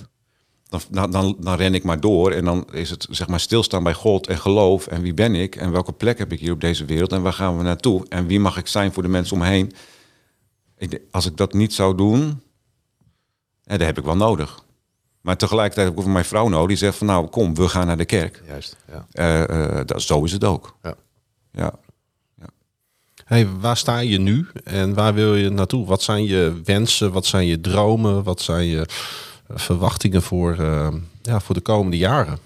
[0.90, 3.94] dan, dan, dan, ren ik maar door en dan is het zeg maar stilstaan bij
[3.94, 6.86] God en geloof en wie ben ik en welke plek heb ik hier op deze
[6.86, 9.42] wereld en waar gaan we naartoe en wie mag ik zijn voor de mensen om
[9.42, 9.72] me heen.
[10.78, 12.42] Ik, als ik dat niet zou doen,
[13.62, 14.64] ja, dat heb ik wel nodig.
[15.22, 17.88] Maar tegelijkertijd heb ik ook mijn vrouw nodig die zegt van nou kom, we gaan
[17.88, 18.42] naar de kerk.
[18.48, 18.78] Juist.
[18.88, 19.06] Ja.
[19.46, 20.78] Eh, dat, zo is het ook.
[20.82, 20.96] Ja.
[21.52, 21.74] Ja.
[23.26, 25.86] Hey, waar sta je nu en waar wil je naartoe?
[25.86, 27.11] Wat zijn je wensen?
[27.11, 28.23] Wat zijn je dromen?
[28.23, 28.88] Wat zijn je
[29.47, 32.39] eh, verwachtingen voor, eh, ja, voor de komende jaren?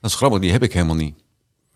[0.00, 1.14] Dat is grappig, die heb ik helemaal niet.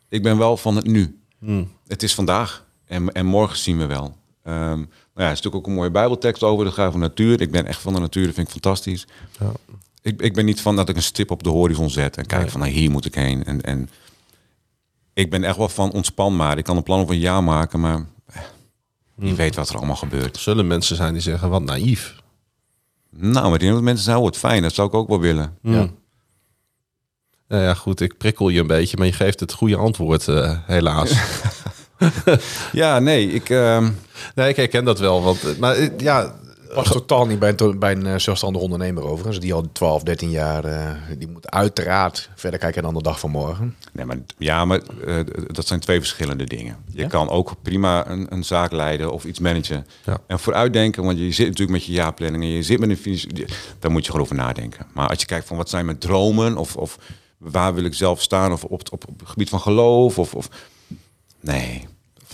[0.09, 1.19] Ik ben wel van het nu.
[1.39, 1.71] Hmm.
[1.87, 4.17] Het is vandaag en, en morgen zien we wel.
[4.43, 4.85] Ehm
[5.15, 6.65] nou ja, er is natuurlijk ook een mooie bijbeltekst over.
[6.65, 7.41] Dat gaat van natuur.
[7.41, 9.07] Ik ben echt van de natuur, dat vind ik fantastisch.
[9.41, 9.53] Ja.
[10.03, 12.51] Ik, ik ben niet van dat ik een stip op de horizon zet en kijk
[12.51, 13.45] van nou, hier moet ik heen.
[13.45, 13.91] En, en
[15.15, 16.59] ik ben echt wel van ontspan maar.
[16.59, 18.43] Ik kan een plan over een jaar maken, maar eh,
[19.15, 20.37] wie weet wat er allemaal gebeurt.
[20.37, 22.21] Er zullen mensen zijn die zeggen, wat naïef.
[23.11, 24.63] Nou, maar die dat mensen zijn, wordt fijn.
[24.63, 25.59] Dat zou ik ook wel willen.
[25.63, 25.89] Ja.
[27.49, 30.59] Nou ja, goed, ik prikkel je een beetje, maar je geeft het goede antwoord, eh,
[30.67, 31.13] helaas.
[32.73, 33.51] Ja, nee, ik...
[33.51, 33.91] ehm,
[34.35, 35.23] nee, ik herken dat wel.
[35.23, 36.35] Want, eh, maar ja,
[36.75, 39.41] Pas totaal niet bij een, bij een eh, zelfstandig ondernemer overigens.
[39.41, 43.31] Die al 12, 13 jaar, eh, die moet uiteraard verder kijken dan de dag van
[43.31, 43.77] morgen.
[43.93, 46.77] Nee, maar, ja, maar eh, dat zijn twee verschillende dingen.
[46.91, 49.87] Je kan ook prima een, een zaak leiden of iets managen.
[50.05, 50.19] Ja.
[50.27, 53.47] En vooruitdenken, want je zit natuurlijk met je jaarplanning en je zit met een financiële...
[53.79, 54.87] Daar moet je gewoon over nadenken.
[54.93, 56.99] Maar als je kijkt van wat zijn mijn dromen of, of
[57.39, 60.35] waar wil ik zelf staan of op, op, op het gebied van geloof of...
[60.35, 60.49] of
[61.41, 61.89] nee,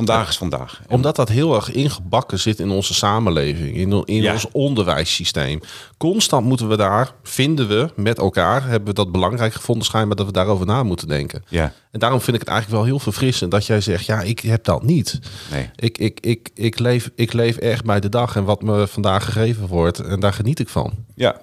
[0.07, 0.81] Vandaag is vandaag.
[0.89, 4.33] Omdat dat heel erg ingebakken zit in onze samenleving, in, in Ja.
[4.33, 5.61] ons onderwijssysteem.
[5.97, 10.27] Constant moeten we daar, vinden we met elkaar, hebben we dat belangrijk gevonden schijnbaar dat
[10.27, 11.45] we daarover na moeten denken.
[11.49, 14.41] Ja, En daarom vind ik het eigenlijk wel heel verfrissend dat jij zegt, ja, ik
[14.41, 15.19] heb dat niet.
[15.51, 15.71] nee.
[15.77, 19.25] Ik, ik, ik, ik, leef, ik leef echt bij de dag en wat me vandaag
[19.25, 19.99] gegeven wordt.
[19.99, 20.93] En daar geniet ik van.
[21.15, 21.41] Ja.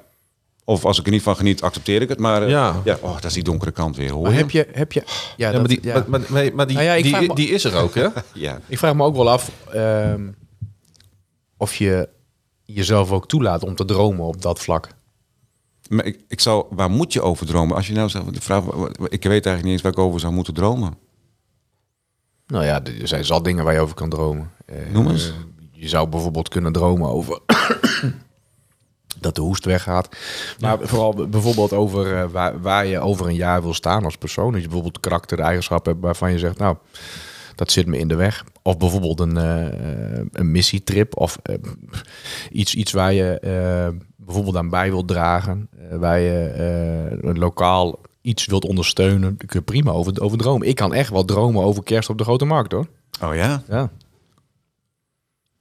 [0.67, 2.19] Of als ik er niet van geniet, accepteer ik het.
[2.19, 2.81] Maar eh, Ja.
[2.83, 2.97] ja.
[3.01, 4.11] oh, dat is die donkere kant weer.
[4.11, 5.93] Hoor Maar je heb je, heb je, ja, Ja, dat- maar die, ja.
[5.93, 8.07] maar, maar, maar- maar die, Nou ja, die, me- die is er ook, hè?
[8.33, 8.59] Ja.
[8.67, 10.27] Ik vraag me ook wel af ehm,
[11.57, 12.09] of je
[12.63, 14.89] jezelf ook toelaat om te dromen op dat vlak.
[15.89, 17.75] Maar ik, ik zou, waar moet je over dromen?
[17.75, 20.33] Als je nou zegt, de vraag, ik weet eigenlijk niet eens waar ik over zou
[20.33, 20.97] moeten dromen.
[22.47, 24.51] Nou ja, er zijn zat dingen waar je over kan dromen.
[24.91, 25.27] Noem eens.
[25.29, 25.33] eh,
[25.71, 27.39] je zou bijvoorbeeld kunnen dromen over
[29.19, 30.09] dat de hoest weggaat.
[30.59, 34.51] Maar vooral bijvoorbeeld over eh, waar, waar je over een jaar wil staan als persoon.
[34.51, 36.75] Dat je bijvoorbeeld karaktereigenschappen hebt waarvan je zegt, nou,
[37.55, 38.43] dat zit me in de weg.
[38.61, 41.55] Of bijvoorbeeld een, eh, een missietrip of eh,
[42.51, 43.39] iets, iets waar je
[44.15, 45.69] bijvoorbeeld aan bij wilt dragen.
[45.91, 46.53] waar je
[47.21, 49.37] een lokaal iets wilt ondersteunen.
[49.37, 50.67] Kun je prima over, over dromen.
[50.67, 52.87] Ik kan echt wel dromen over kerst op de Grote Markt hoor.
[53.21, 53.63] Oh ja?
[53.69, 53.89] Ja.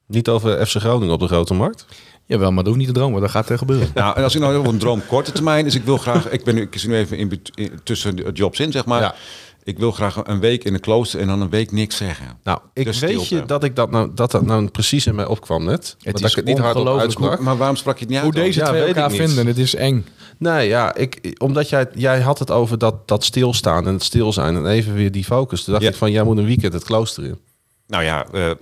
[0.07, 1.87] Niet over FC Groningen op de Grote Markt.
[2.27, 3.21] Jawel, maar dat hoeft niet te dromen.
[3.21, 3.89] Dat gaat er gebeuren.
[3.95, 6.45] Nou, en als ik nou over een droom korte termijn is, ik wil graag, ik
[6.45, 7.43] ben nu, ik zit nu even in,
[7.83, 9.01] tussen de jobs in, zeg maar.
[9.01, 9.15] Ja.
[9.63, 12.39] Ik wil graag een week in een klooster en dan een week niks zeggen.
[12.43, 15.65] Nou, ik weet je dat ik dat nou, dat, dat nou precies in mij opkwam
[15.65, 15.97] net.
[16.05, 17.41] Maar dat is ik het niet hardop ongelooflijk uitsprak.
[17.41, 18.35] Maar waarom sprak je het niet uit?
[18.35, 20.07] Hoe deze Ja, twee elkaar vinden, het is eng.
[20.39, 24.33] Nee, ja, ik, omdat jij, jij had het over dat, dat stilstaan en het stil
[24.33, 25.65] zijn en even weer die focus.
[25.65, 25.91] Toen dacht Ja.
[25.91, 27.39] ik van, jij moet een weekend het klooster in.
[27.87, 28.57] Nou ja, eh, eh,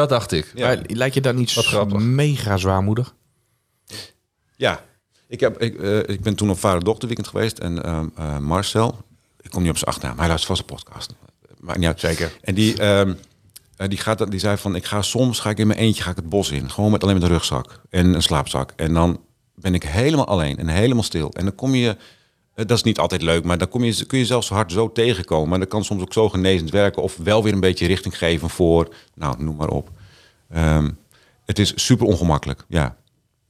[0.00, 0.52] Dat dacht ik.
[0.54, 0.66] Ja.
[0.66, 1.98] Maar lijkt je dat niet Wat grappig.
[1.98, 3.14] mega zwaarmoedig?
[4.56, 4.84] ja.
[5.28, 8.98] Ik, heb, ik, eh, ik ben toen op vader-dochter weekend geweest en ehm, eh, Marcel,
[9.40, 11.14] ik kom niet op zijn achternaam, hij luistert vast een podcast.
[11.60, 12.00] Maar niet uit.
[12.00, 12.32] Zeker.
[12.40, 13.12] En die, ehm,
[13.76, 16.02] eh, die, gaat, dat- die zei van, ik ga soms ga ik in mijn eentje
[16.02, 16.70] ga ik het bos in.
[16.70, 18.72] Gewoon met alleen met een rugzak en een slaapzak.
[18.76, 19.20] En dan
[19.54, 21.30] ben ik helemaal alleen en helemaal stil.
[21.32, 21.96] En dan kom je,
[22.66, 25.48] dat is niet altijd leuk, maar dan kom je, kun je zelfs hard zo tegenkomen.
[25.48, 28.50] Maar dat kan soms ook zo genezend werken of wel weer een beetje richting geven
[28.50, 29.90] voor, nou noem maar op.
[30.50, 30.90] Ehm,
[31.44, 32.96] het is super ongemakkelijk, ja.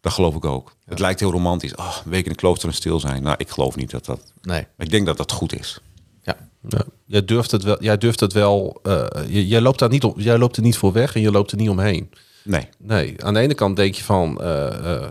[0.00, 0.74] Dat geloof ik ook.
[0.84, 1.74] Het lijkt heel romantisch.
[1.74, 3.22] Oh, een week in een klooster en stil zijn.
[3.22, 4.32] Nou, ik geloof niet dat dat...
[4.42, 4.66] Nee.
[4.78, 5.80] Ik denk dat dat goed is.
[6.22, 6.36] Ja.
[6.68, 7.82] Ja, jij durft het wel.
[7.82, 8.80] Jij durft het wel.
[8.82, 10.20] eh, je, jij loopt daar niet op.
[10.20, 12.10] Jij loopt er niet voor weg en je loopt er niet omheen.
[12.44, 12.68] Nee.
[12.78, 15.06] Nee, aan de ene kant denk je van eh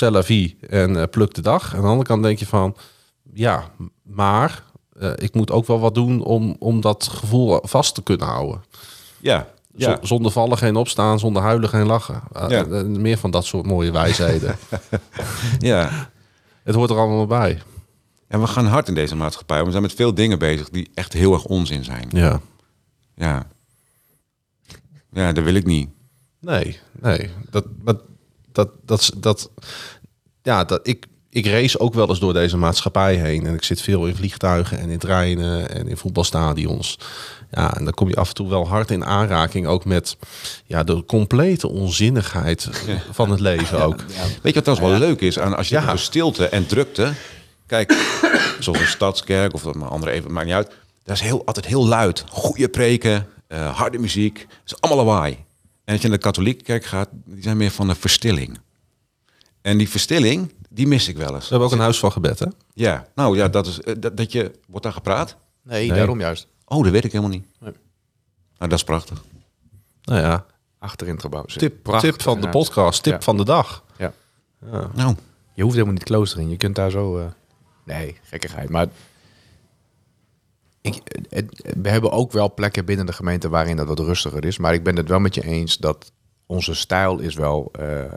[0.00, 1.70] eh vie en eh, pluk de dag.
[1.70, 2.76] En aan de andere kant denk je van
[3.34, 3.70] ja,
[4.02, 4.62] maar
[4.98, 8.64] eh, ik moet ook wel wat doen om, om dat gevoel vast te kunnen houden.
[9.20, 9.52] Ja.
[9.76, 9.98] Ja.
[10.02, 12.22] Zonder vallen geen opstaan, zonder huilen geen lachen.
[12.32, 12.64] Eh, Ja.
[12.64, 14.56] eh, meer van dat soort mooie wijsheden.
[15.58, 16.10] ja.
[16.62, 17.62] het hoort er allemaal bij.
[18.28, 19.64] En we gaan hard in deze maatschappij.
[19.64, 22.08] We zijn met veel dingen bezig die echt heel erg onzin zijn.
[22.12, 22.40] Ja.
[23.14, 23.46] Ja.
[25.12, 25.88] Ja, dat wil ik niet.
[26.40, 27.30] Nee, nee.
[27.50, 28.02] Dat, dat,
[28.52, 29.50] dat, dat, dat,
[30.42, 33.46] ja, dat, ik, ik race ook wel eens door deze maatschappij heen.
[33.46, 36.98] En ik zit veel in vliegtuigen en in treinen en in voetbalstadions.
[37.50, 40.16] Ja, en dan kom je af en toe wel hard in aanraking ook met
[40.66, 42.68] ja, de complete onzinnigheid
[43.10, 44.04] van het leven ook.
[44.42, 47.12] Weet je wat trouwens wel leuk is aan als je over stilte en drukte.
[47.66, 47.92] Kijk,
[48.60, 50.70] zoals een stadskerk of een andere even, maakt niet uit.
[51.04, 52.24] Dat is heel, altijd heel luid.
[52.28, 54.38] Goede preken, eh, harde muziek.
[54.48, 55.32] Dat is allemaal lawaai.
[55.84, 58.58] En als je naar de katholieke kerk gaat, die zijn meer van een verstilling.
[59.62, 61.42] En die verstilling, die mis ik wel eens.
[61.44, 62.46] We hebben ook een huis van gebed, hè?
[62.72, 65.36] Ja, nou ja, dat is eh, dat, dat je wordt daar gepraat.
[65.62, 65.96] Nee, Nee.
[65.98, 66.46] daarom juist.
[66.66, 67.46] Oh, dat weet ik helemaal niet.
[67.60, 67.72] Nee.
[68.58, 69.22] Nou, dat is prachtig.
[70.02, 70.46] Nou ja,
[70.78, 71.44] Achterin het gebouw.
[71.46, 71.58] zit.
[71.58, 72.50] tip, Prachtig, tip van de ja.
[72.52, 73.20] podcast, tip Ja.
[73.20, 73.84] van de dag.
[73.98, 74.12] Ja.
[74.94, 75.14] Nou,
[75.54, 76.48] Je hoeft helemaal niet het klooster in.
[76.50, 77.18] Je kunt daar zo...
[77.18, 77.24] eh,
[77.84, 78.68] Nee, gekkigheid.
[78.68, 78.86] Maar
[80.80, 84.58] ik, het- we hebben ook wel plekken binnen de gemeente waarin dat wat rustiger is.
[84.58, 86.12] Maar ik ben het wel met je eens dat
[86.46, 87.68] onze stijl is wel...
[87.72, 88.12] eh,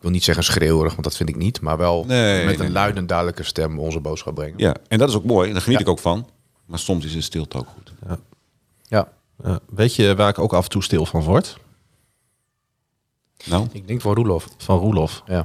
[0.00, 1.60] wil niet zeggen schreeuwerig, want dat vind ik niet.
[1.60, 4.58] Maar wel Nee, met nee, een luid en duidelijke stem onze boodschap brengen.
[4.58, 5.52] ja, en dat is ook mooi.
[5.52, 5.84] Daar geniet Ja.
[5.84, 6.28] ik ook van.
[6.66, 7.92] Maar soms is de stilte ook goed.
[8.88, 9.08] ja.
[9.44, 11.58] Ja, weet je waar ik ook af en toe stil van word?
[13.44, 14.48] Nou, Ik denk voor Roelof.
[14.56, 15.22] Van Roelof.
[15.26, 15.40] Ja.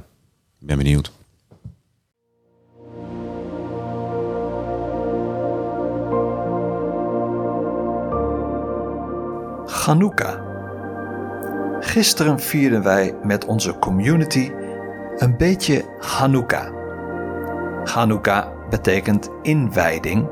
[0.60, 1.12] ik ben benieuwd.
[9.66, 10.45] Chanukka.
[11.86, 14.52] Gisteren vierden wij met onze community
[15.16, 16.72] een beetje Chanukka.
[17.84, 20.28] Chanukka betekent inwijding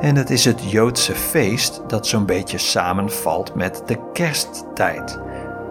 [0.00, 5.20] en het is het Joodse feest dat zo'n beetje samenvalt met de kersttijd.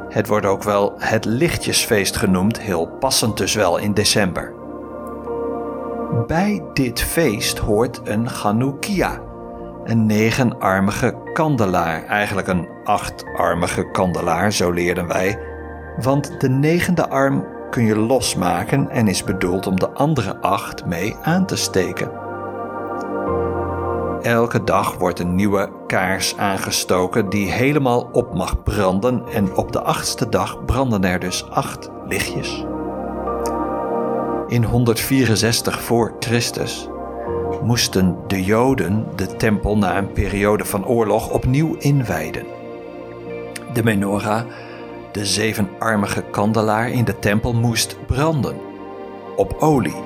[0.10, 4.54] Het wordt ook wel het lichtjesfeest genoemd, heel passend dus wel in december.
[6.28, 9.22] Bij dit feest hoort een Chanukkia,
[9.84, 12.06] een negenarmige kandelaar.
[12.06, 15.40] Eigenlijk een achtarmige kandelaar, zo leerden wij.
[16.02, 21.16] Want de negende arm kun je losmaken en is bedoeld om de andere acht mee
[21.22, 22.12] aan te steken.
[24.22, 29.82] Elke dag wordt een nieuwe kaars aangestoken die helemaal op mag branden en op de
[29.82, 32.66] achtste dag branden er dus acht lichtjes.
[34.48, 36.90] In 164 voor Christus
[37.64, 42.46] moesten de Joden de tempel na een periode van oorlog opnieuw inwijden.
[43.74, 44.42] De menorah,
[45.12, 48.56] de zevenarmige kandelaar in de tempel, moest branden
[49.36, 50.04] op olie.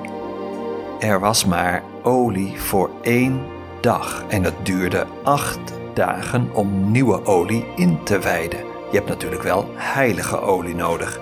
[0.98, 3.40] Er was maar olie voor één
[3.80, 8.58] dag en het duurde acht dagen om nieuwe olie in te wijden.
[8.90, 11.20] Je hebt natuurlijk wel heilige olie nodig.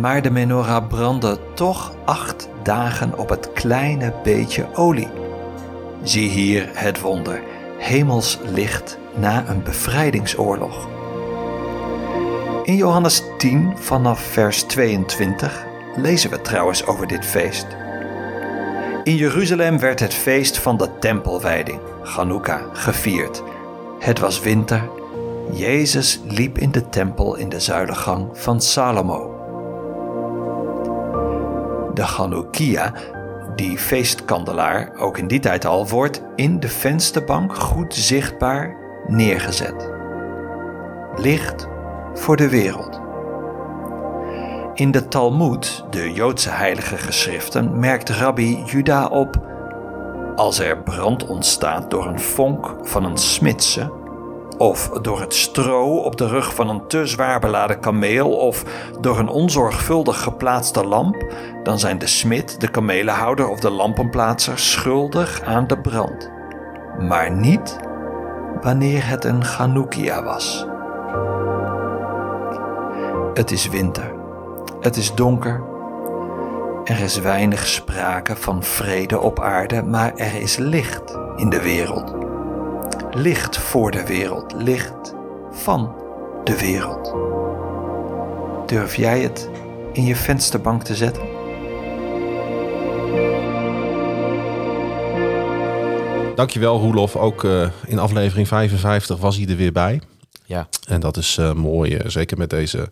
[0.00, 5.08] Maar de menorah brandde toch acht dagen op het kleine beetje olie.
[6.02, 7.42] Zie hier het wonder,
[7.78, 10.88] hemels licht na een bevrijdingsoorlog.
[12.64, 17.66] In Johannes 10 vanaf vers 22 lezen we trouwens over dit feest.
[19.04, 23.42] In Jeruzalem werd het feest van de tempelwijding, Chanukka, gevierd.
[23.98, 24.88] Het was winter.
[25.52, 29.36] Jezus liep in de tempel in de zuilengang van Salomo.
[31.94, 32.92] De Chanukkia,
[33.58, 39.90] die feestkandelaar, ook in die tijd al, wordt in de vensterbank goed zichtbaar neergezet.
[41.16, 41.68] Licht
[42.14, 43.00] voor de wereld.
[44.74, 49.40] In de Talmud, de Joodse heilige geschriften, merkt rabbi Juda op:
[50.36, 53.92] als er brand ontstaat door een vonk van een smidse,
[54.58, 58.64] of door het stro op de rug van een te zwaar beladen kameel, of
[59.00, 61.32] door een onzorgvuldig geplaatste lamp,
[61.62, 66.30] dan zijn de smid, de kamelenhouder of de lampenplaatser schuldig aan de brand.
[66.98, 67.78] Maar niet
[68.62, 70.66] wanneer het een Chanukkia was.
[73.34, 74.12] Het is winter.
[74.80, 75.62] Het is donker.
[76.84, 82.27] Er is weinig sprake van vrede op aarde, maar er is licht in de wereld.
[83.18, 85.14] Licht voor de wereld, licht
[85.50, 85.94] van
[86.44, 87.14] de wereld.
[88.68, 89.48] Durf jij het
[89.92, 91.22] in je vensterbank te zetten?
[96.34, 97.16] Dankjewel Roelof.
[97.16, 100.00] Ook eh, in aflevering 55 was hij er weer bij.
[100.44, 100.68] Ja.
[100.86, 102.90] En dat is eh, mooi, eh, zeker met deze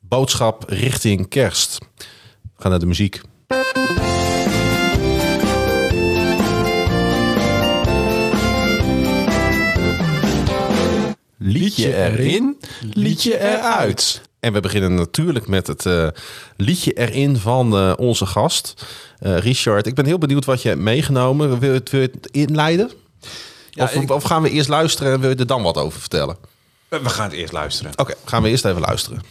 [0.00, 1.78] boodschap richting kerst.
[1.96, 3.20] We gaan naar de muziek.
[11.38, 12.58] Liedje erin,
[12.92, 14.20] liedje eruit.
[14.40, 16.08] En we beginnen natuurlijk met het eh,
[16.56, 18.84] liedje erin van eh, onze gast,
[19.18, 19.86] eh, Richard.
[19.86, 21.58] Ik ben heel benieuwd wat je hebt meegenomen.
[21.58, 22.90] Wil je het, wil je het inleiden?
[23.76, 26.36] of, ik- of gaan we eerst luisteren en wil je er dan wat over vertellen?
[26.88, 27.92] We gaan het eerst luisteren.
[27.96, 29.22] Oké, gaan we eerst even luisteren.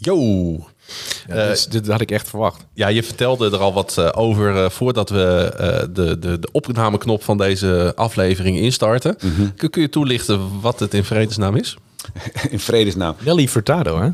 [0.00, 0.22] Yo!
[1.28, 2.64] Ja, dit, is- dit had ik echt verwacht.
[2.74, 6.48] Ja, je vertelde er al wat eh, over eh, voordat we eh, de, de, de
[6.52, 9.16] opnameknop van deze aflevering instarten.
[9.56, 11.76] kun, kun je toelichten wat het in vredesnaam is?
[12.50, 13.14] In vredesnaam.
[13.18, 14.08] Nelly Furtado, hè?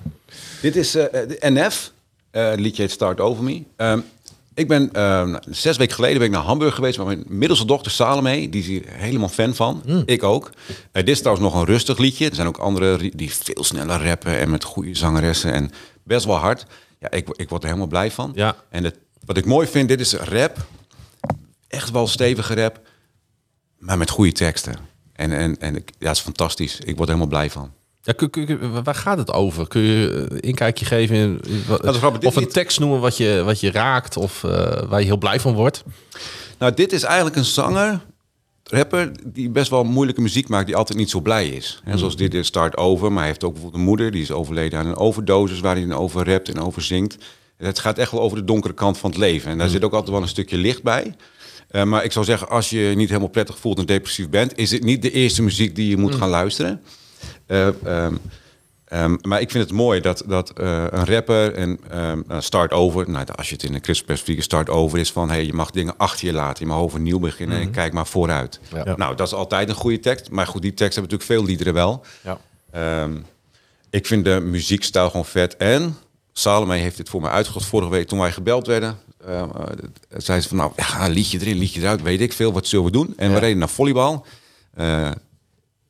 [0.62, 1.92] Dit is eh, de NF.
[2.30, 3.62] eh, het liedje heet Start Over Me.
[3.76, 3.98] Ehm,
[4.54, 7.92] ik ben ehm, zes weken geleden ben ik naar Hamburg geweest met mijn middelste dochter
[7.92, 8.48] Salome.
[8.48, 9.82] Die is hier helemaal fan van.
[10.06, 10.50] Ik ook.
[10.66, 12.28] Eh, dit is trouwens nog een rustig liedje.
[12.28, 15.70] Er zijn ook andere ri- die veel sneller rappen en met goede zangeressen en
[16.04, 16.66] best wel hard.
[16.98, 18.32] Ja, ik, ik word er helemaal blij van.
[18.34, 18.56] Ja.
[18.70, 20.56] En het, wat ik mooi vind, dit is rap.
[21.68, 22.80] Echt wel stevige rap,
[23.78, 24.76] maar met goede teksten.
[25.12, 26.78] En, en, en ik- ja, het is fantastisch.
[26.78, 27.72] Ik word er helemaal blij van.
[28.04, 29.68] Ja, waar gaat het over?
[29.68, 31.40] Kun je een inkijkje geven in,
[31.82, 32.20] grappig.
[32.20, 35.16] Dit of een tekst noemen wat je, wat je raakt of eh, waar je heel
[35.16, 35.84] blij van wordt?
[36.58, 38.00] Nou, dit is eigenlijk een zanger,
[38.64, 41.80] rapper, die best wel moeilijke muziek maakt, die altijd niet zo blij is.
[41.84, 44.30] En zoals dit is Start Over, maar hij heeft ook bijvoorbeeld een moeder, die is
[44.30, 47.16] overleden aan een overdosis, waar hij over rapt en over zingt.
[47.56, 49.50] Het gaat echt wel over de donkere kant van het leven.
[49.50, 51.14] En daar zit ook altijd wel een stukje licht bij.
[51.68, 54.58] Eh, maar ik zou zeggen, als je je niet helemaal prettig voelt en depressief bent,
[54.58, 56.82] is het niet de eerste muziek die je moet gaan luisteren.
[57.46, 58.14] Eh, ehm,
[58.84, 62.72] ehm, maar ik vind het mooi dat, dat eh, een rapper en ehm, nou, start
[62.72, 65.70] over, nou, als je het in een christperspectief start over is van hey, je mag
[65.70, 68.60] dingen achter je laten, je mag overnieuw beginnen en kijk maar vooruit.
[68.84, 68.96] Ja.
[68.96, 71.74] Nou, dat is altijd een goede tekst, maar goed, die tekst hebben natuurlijk veel liederen
[71.74, 72.04] wel.
[72.22, 72.38] Ja.
[72.70, 73.16] Ehm,
[73.90, 75.96] ik vind de muziekstijl gewoon vet en
[76.32, 78.98] Salome heeft dit voor mij uitgezocht vorige week toen wij gebeld werden.
[79.26, 79.48] eh, eh,
[80.16, 82.84] zei ze van, nou, ja, een liedje erin, liedje eruit, weet ik veel, wat zullen
[82.84, 83.14] we doen?
[83.16, 84.26] En we reden naar volleybal.
[84.74, 85.10] Eh,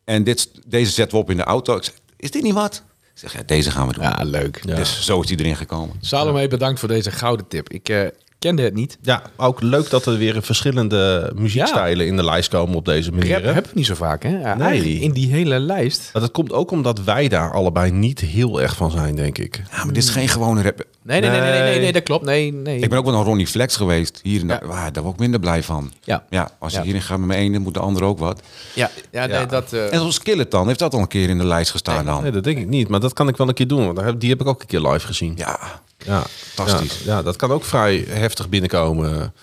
[0.04, 1.76] en dit, deze zetten we op in de auto.
[1.76, 2.82] Ik zei, is dit niet wat?
[3.14, 4.02] Ik zeg, ja, deze gaan we doen.
[4.02, 4.66] Ja, leuk.
[4.66, 5.96] Dus zo is die erin gekomen.
[6.00, 7.68] Salome, bedankt voor deze gouden tip.
[7.68, 8.06] Ik eh,
[8.44, 8.98] kende het niet.
[9.02, 13.42] Ja, ook leuk dat er weer verschillende muziekstijlen in de lijst komen op deze manier.
[13.44, 14.38] Rap heb ik niet zo vaak, hè?
[14.40, 14.98] Ja, Nee.
[15.00, 16.10] In die hele lijst.
[16.12, 19.62] Maar dat komt ook omdat wij daar allebei niet heel erg van zijn, denk ik.
[19.70, 20.84] Ja, maar dit is geen gewone rap.
[21.02, 22.24] Nee, nee, nee, nee, nee, nee, dat klopt.
[22.24, 22.78] Nee, nee.
[22.78, 24.20] Ik ben ook wel een Ronnie Flex geweest.
[24.22, 24.58] Hier en Ja.
[24.58, 25.92] daar, waar, daar word ik minder blij van.
[26.04, 26.24] Ja.
[26.30, 26.84] Ja, als je Ja.
[26.84, 28.40] hierin gaat met mijn ene, moet de ander ook wat.
[28.74, 29.72] Ja, ja, nee, dat...
[29.72, 32.22] eh, En zoals Skeleton, heeft dat al een keer in de lijst gestaan dan?
[32.22, 32.88] Nee, dat denk ik niet.
[32.88, 33.84] Maar dat kan ik wel een keer doen.
[33.84, 35.32] Want daar heb- die heb ik ook een keer live gezien.
[35.36, 35.58] Ja,
[35.98, 36.24] Ja,
[36.54, 36.98] Fantastisch.
[37.04, 39.34] Ja, ja, dat kan ook vrij heftig binnenkomen.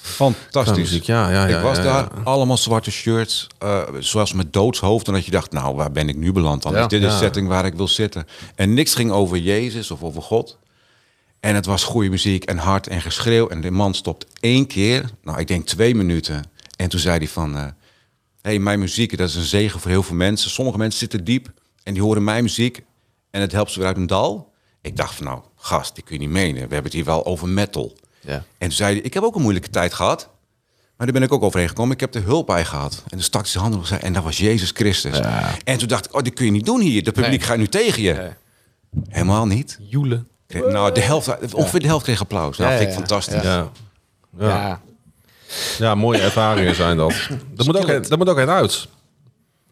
[0.00, 0.76] fantastisch.
[0.76, 5.06] Muziek, ja, ja, ja, ik was ja, daar, allemaal zwarte shirts, eh, zoals met doodshoofd.
[5.06, 6.76] En dat je dacht, nou, waar ben ik nu beland dan?
[6.76, 8.26] Is dit de setting waar ik wil zitten?
[8.54, 10.58] En niks ging over Jezus of over God.
[11.40, 13.48] En het was goede muziek en hard en geschreeuw.
[13.48, 16.44] En de man stopt één keer, nou, ik denk twee minuten.
[16.76, 17.70] En toen zei hij van, hé,
[18.42, 20.50] hey, mijn muziek, dat is een zegen voor heel veel mensen.
[20.50, 22.82] Sommige mensen zitten diep en die horen mijn muziek.
[23.30, 24.52] En het helpt ze weer uit een dal.
[24.80, 26.54] Ik dacht van, nou, gast, die kun je niet menen.
[26.54, 27.96] We hebben het hier wel over metal.
[28.20, 28.32] Ja.
[28.34, 30.28] En toen zei hij, ik heb ook een moeilijke tijd gehad.
[30.96, 31.92] Maar daar ben ik ook overheen gekomen.
[31.94, 33.02] Ik heb er hulp bij gehad.
[33.04, 35.20] En toen stak zijn handen op en dat was Jezus Christus.
[35.64, 37.02] En toen dacht ik, oh, dit kun je niet doen hier.
[37.02, 37.48] De publiek Nee.
[37.48, 38.30] gaat nu tegen je.
[39.08, 39.78] Helemaal niet.
[39.80, 40.28] Joelen.
[40.48, 42.56] Nou, de helft, ongeveer de helft kreeg applaus.
[42.58, 43.42] Nou, Ja, vind ik ja, fantastisch.
[43.42, 43.70] Ja.
[44.38, 44.48] Ja.
[44.48, 44.80] Ja.
[45.78, 47.12] ja, mooie ervaringen zijn dat.
[47.56, 48.88] Er moet, ook, een- er moet ook een uit.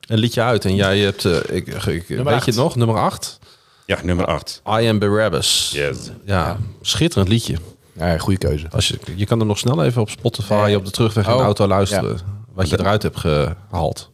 [0.06, 0.64] Een liedje uit.
[0.64, 2.44] En jij hebt, eh, ik, ik, weet acht.
[2.44, 3.38] je het nog, nummer 8?
[3.90, 4.62] Ja, nummer 8.
[4.80, 5.70] I Am Barabbas.
[5.74, 5.96] Yes.
[6.24, 7.56] Ja, schitterend liedje.
[7.92, 8.66] ja, goede keuze.
[8.70, 11.36] Als je, je kan er nog snel even op Spotify op de terugweg in de
[11.38, 12.18] Oh, auto luisteren.
[12.54, 14.10] Wat je eruit hebt gehaald.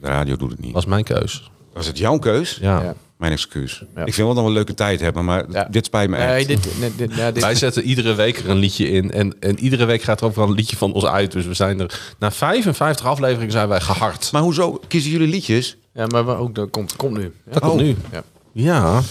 [0.00, 0.72] De radio doet het niet.
[0.72, 1.50] Was mijn keus.
[1.72, 2.58] Was het jouw keus?
[2.60, 2.82] Ja.
[2.82, 2.94] Ja.
[3.16, 3.82] Mijn excuus.
[3.94, 4.04] Ja.
[4.04, 5.66] Ik vind wel dat we een leuke tijd hebben, maar Ja.
[5.70, 6.28] dit spijt me echt.
[6.32, 9.10] Nee, dit, nee, dit, ja, dit, Wij zetten iedere week er een liedje in.
[9.10, 11.32] En, en iedere week gaat er ook wel een liedje van ons uit.
[11.32, 12.00] Dus we zijn er...
[12.18, 14.32] Na 55 afleveringen zijn wij gehard.
[14.32, 15.76] Maar hoezo kiezen jullie liedjes?
[15.94, 17.22] ja, maar ook, dat komt, komt nu.
[17.46, 17.52] Ja.
[17.52, 17.96] Dat komt nu.
[18.12, 18.22] Ja.
[18.52, 18.96] Ja.
[18.96, 19.02] Eh,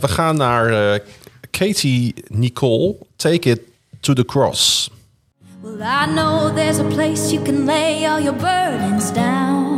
[0.00, 1.00] we gaan naar eh,
[1.50, 2.96] Katie Nicole.
[3.16, 3.60] Take it
[4.00, 4.90] to the cross.
[5.62, 9.70] Well, I know there's a place you can lay all your burdens down.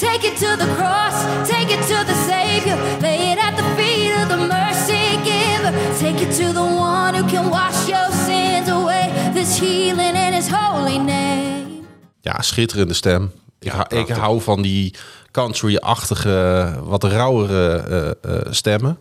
[0.00, 4.12] Take it to the cross, take it to the Savior, lay it at the feet
[4.22, 5.72] of the mercy giver.
[5.98, 9.12] Take it to the one who can wash your sins away.
[9.32, 11.82] There's healing in His holy name.
[12.20, 13.32] Ja, schitterende stem.
[13.60, 14.94] Ik, ik hou van die
[15.34, 18.98] country-achtige, wat rauwere eh, eh, stemmen.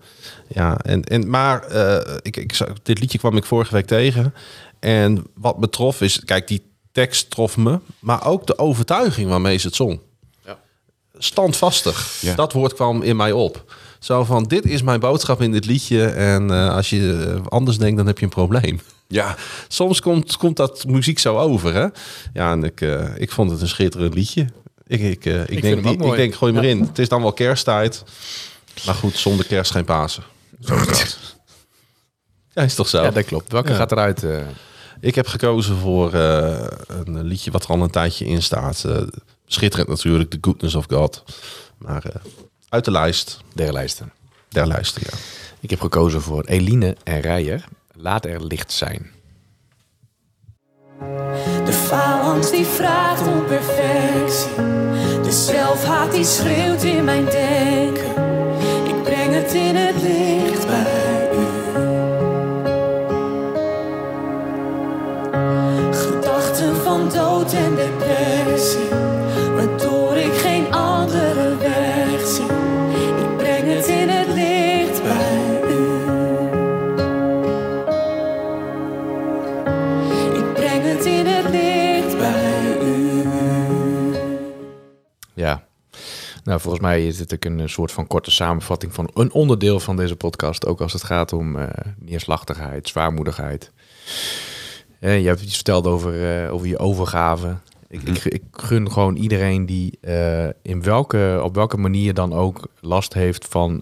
[0.48, 4.34] Ja, en, en, maar eh, ik, ik, dit liedje kwam ik vorige week tegen.
[4.80, 9.58] En wat me trof is, kijk, die tekst trof me, maar ook de overtuiging waarmee
[9.58, 10.00] ze het zong.
[11.18, 12.18] Standvastig.
[12.22, 12.36] Ja.
[12.36, 13.74] Dat woord kwam in mij op.
[14.00, 16.06] Zo van, dit is mijn boodschap in dit liedje.
[16.06, 18.80] En eh, als je anders denkt, dan heb je een probleem.
[19.08, 19.36] Ja,
[19.68, 21.88] Soms komt, komt dat muziek zo over, hè?
[22.34, 24.48] Ja, en ik, eh, ik vond het een schitterend liedje.
[24.94, 26.82] Ik, ik, eh, ik, vind denk, die, ik denk, gooi maar in.
[26.82, 28.04] Het is dan wel kersttijd.
[28.86, 30.24] Maar goed, zonder kerst geen Pasen.
[30.62, 31.18] Zo is dat.
[32.54, 33.04] Ja, is toch zo?
[33.04, 33.52] ja, dat klopt.
[33.52, 33.76] Welke Ja.
[33.76, 34.24] gaat eruit?
[34.24, 34.38] eh?
[35.00, 38.84] Ik heb gekozen voor eh, een liedje wat er al een tijdje in staat.
[38.84, 39.02] Eh,
[39.46, 41.24] schitterend natuurlijk, The Goodness of God.
[41.78, 42.22] Maar eh,
[42.70, 44.12] uit de lijst, der lijsten.
[44.50, 45.18] der lijst, ja.
[45.60, 47.64] Ik heb gekozen voor Eline en Rijer.
[47.96, 49.12] Laat er licht zijn.
[51.66, 54.73] De vijand die vraagt om perfectie.
[55.34, 58.12] Zelfhaat die schreeuwt in mijn denken.
[58.84, 61.46] Ik breng het in het licht bij u.
[65.94, 69.13] Gedachten van dood en depressie.
[85.34, 85.64] Ja.
[86.44, 89.96] Nou, volgens mij is dit ook een soort van korte samenvatting van een onderdeel van
[89.96, 90.66] deze podcast.
[90.66, 91.68] Ook als het gaat om eh,
[92.00, 93.72] neerslachtigheid, zwaarmoedigheid.
[95.00, 97.58] Eh, je hebt iets verteld over, eh, over je overgave.
[97.88, 100.00] Ik, ik, ik gun gewoon iedereen die
[100.62, 103.82] in welke, op welke manier dan ook last heeft van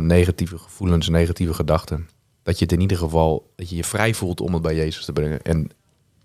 [0.00, 2.08] negatieve gevoelens, negatieve gedachten.
[2.42, 5.04] Dat je het in ieder geval, dat je je vrij voelt om het bij Jezus
[5.04, 5.42] te brengen.
[5.42, 5.70] En,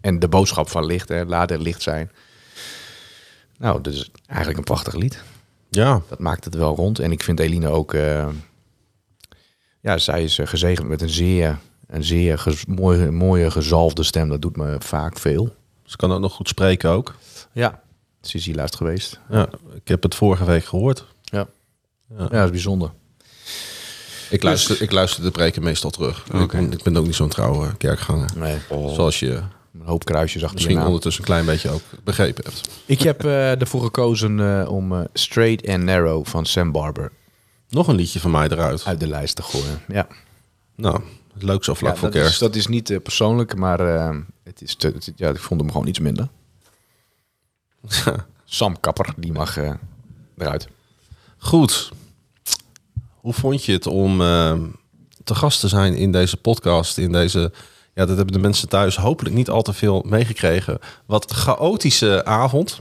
[0.01, 2.11] en de boodschap van licht, hè, laat er licht zijn.
[3.57, 5.23] Nou, dat is eigenlijk een prachtig lied.
[5.69, 6.99] Ja, Dat maakt het wel rond.
[6.99, 7.93] En ik vind Eline ook...
[7.93, 8.27] eh,
[9.79, 14.29] ja, zij is eh, gezegend met een zeer, een zeer gez- mooie, mooie gezalfde stem.
[14.29, 15.55] Dat doet me vaak veel.
[15.85, 17.15] ze kan ook nog goed spreken ook.
[17.51, 17.81] Ja.
[18.21, 19.19] Ze is hier laatst geweest.
[19.29, 21.05] Ja, ik heb het vorige week gehoord.
[21.23, 21.47] Ja.
[22.17, 22.91] Ja, dat is bijzonder.
[24.29, 26.25] Ik luister, ik luister de preken meestal terug.
[26.33, 28.29] Ik, ben, ik ben ook niet zo'n trouwe kerkganger.
[28.35, 29.41] Nee, Zoals je
[29.73, 32.69] een hoop kruisjes achter misschien ondertussen een klein beetje ook begrepen hebt.
[32.85, 37.11] Ik heb eh, ervoor gekozen eh, om eh, Straight and Narrow van Sam Barber
[37.69, 38.85] Nog een liedje van mij eruit.
[38.85, 39.81] uit de lijst te gooien.
[39.87, 40.07] Ja,
[40.75, 41.01] Nou,
[41.33, 42.39] leuk zo vlak ja voor is, kerst.
[42.39, 43.79] dat is niet persoonlijk, maar
[44.43, 46.27] het is te, het- ja, ik vond hem gewoon iets minder.
[48.45, 49.57] Sam Kapper, die mag
[50.37, 50.67] eruit.
[51.37, 51.91] Goed.
[53.13, 54.17] Hoe vond je het om
[55.23, 56.97] te gast te zijn in deze podcast?
[56.97, 57.51] In deze,
[57.95, 60.79] ja, dat hebben de mensen thuis hopelijk niet al te veel meegekregen.
[61.05, 62.79] Wat chaotische avond.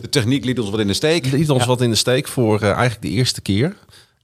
[0.00, 1.26] De techniek liet ons wat in de steek.
[1.26, 3.76] Liet ons wat in de steek voor eh, eigenlijk de eerste keer.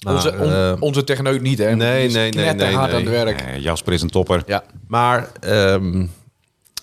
[0.05, 1.77] Maar, onze, on- eh, onze techneut niet, hè?
[1.77, 3.59] nee, nee, nee, nee, aan het werk.
[3.59, 4.43] Jasper is een topper.
[4.47, 6.07] Ja, maar ehm,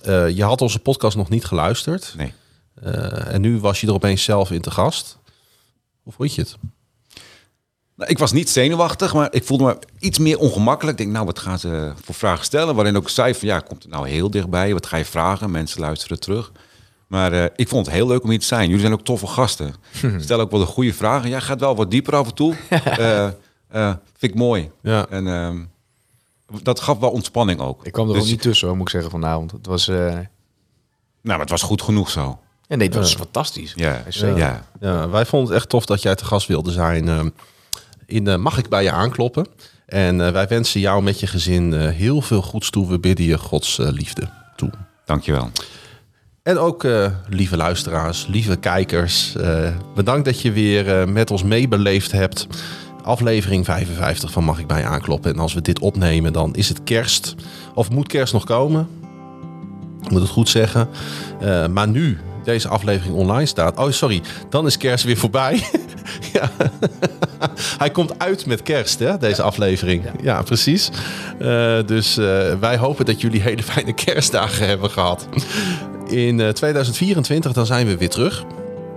[0.04, 2.14] eh, je had onze podcast nog niet geluisterd.
[2.18, 2.34] Nee.
[2.82, 5.18] Eh, en nu was je er opeens zelf in te gast.
[6.04, 6.56] Hoe vond je het?
[8.04, 10.98] Nou, ik was niet zenuwachtig, maar ik voelde me iets meer ongemakkelijk.
[10.98, 12.76] Ik denk, nou, wat gaan ze voor vragen stellen?
[12.76, 14.74] Waarin ook zei van, ja, komt het nou heel dichtbij?
[14.74, 15.52] Wat ga je vragen?
[15.52, 16.52] Mensen luisteren terug.
[17.08, 18.66] Maar eh, ik vond het heel leuk om hier te zijn.
[18.66, 19.76] Jullie zijn ook toffe gasten.
[20.20, 21.30] Stel ook wel de goede vragen.
[21.30, 22.56] Jij gaat wel wat dieper af en toe.
[22.70, 23.26] Eh,
[23.68, 24.72] eh, vind ik mooi.
[24.82, 25.06] Ja.
[25.10, 25.58] En ehm,
[26.64, 27.86] dat gaf wel ontspanning ook.
[27.86, 29.52] ik kwam er Dus- ook niet tussen, hoor, moet ik zeggen, vanavond.
[29.52, 30.26] Het was, eh, Nou,
[31.22, 32.40] maar het was goed genoeg zo.
[32.68, 33.74] ja, nee, het was fantastisch.
[33.76, 34.38] Ja, Zeker.
[34.38, 34.68] ja.
[34.80, 37.34] Ja, wij vonden het echt tof dat jij te gast wilde zijn.
[38.06, 39.48] In eh, Mag ik bij je aankloppen?
[39.86, 42.88] En eh, wij wensen jou met je gezin eh, heel veel goeds toe.
[42.88, 44.72] We bidden je Gods liefde toe.
[45.06, 45.50] Dankjewel.
[46.44, 46.88] En ook
[47.30, 49.36] lieve luisteraars, lieve kijkers.
[49.96, 52.48] bedankt dat je weer met ons meebeleefd hebt.
[53.04, 55.34] Aflevering 55 van Mag ik bij je aankloppen?
[55.34, 57.36] En als we dit opnemen, dan is het kerst.
[57.74, 58.88] Of moet kerst nog komen?
[60.02, 60.90] Ik moet het goed zeggen.
[61.72, 63.78] Maar nu deze aflevering online staat.
[63.78, 64.22] Oh, sorry.
[64.50, 65.64] Dan is kerst weer voorbij.
[66.34, 66.52] ja.
[67.78, 70.04] Hij komt uit met kerst, hè, deze aflevering.
[70.22, 70.90] Ja, precies.
[71.40, 72.26] Eh, dus eh,
[72.60, 75.28] wij hopen dat jullie hele fijne kerstdagen hebben gehad.
[76.08, 78.44] In eh, 2024 dan zijn we weer terug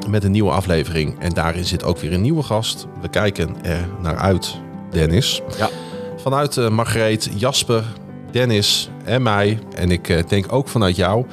[0.09, 1.17] met een nieuwe aflevering.
[1.19, 2.87] En daarin zit ook weer een nieuwe gast.
[3.01, 4.55] We kijken er naar uit,
[4.91, 5.43] Dennis.
[5.59, 5.69] Ja.
[6.17, 7.85] Vanuit eh, Margreet, Jasper,
[8.31, 9.59] Dennis en mij.
[9.75, 11.27] En ik eh, denk ook vanuit jou.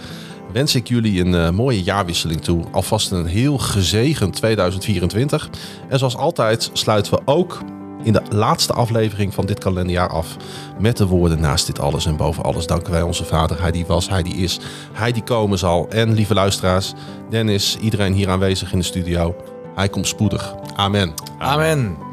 [0.54, 2.64] Wens ik jullie een eh, mooie jaarwisseling toe.
[2.72, 5.50] Alvast een heel gezegend 2024.
[5.90, 7.62] En zoals altijd sluiten we ook
[8.04, 10.36] in de laatste aflevering van dit kalenderjaar af
[10.80, 13.62] met de woorden naast dit alles en boven alles danken wij onze Vader.
[13.62, 14.60] Hij die was, hij die is,
[14.92, 15.90] hij die komen zal.
[15.90, 16.94] En lieve luisteraars,
[17.30, 19.36] Dennis, iedereen hier aanwezig in de studio.
[19.76, 20.56] Hij komt spoedig.
[20.76, 21.14] Amen.
[21.38, 22.13] Amen.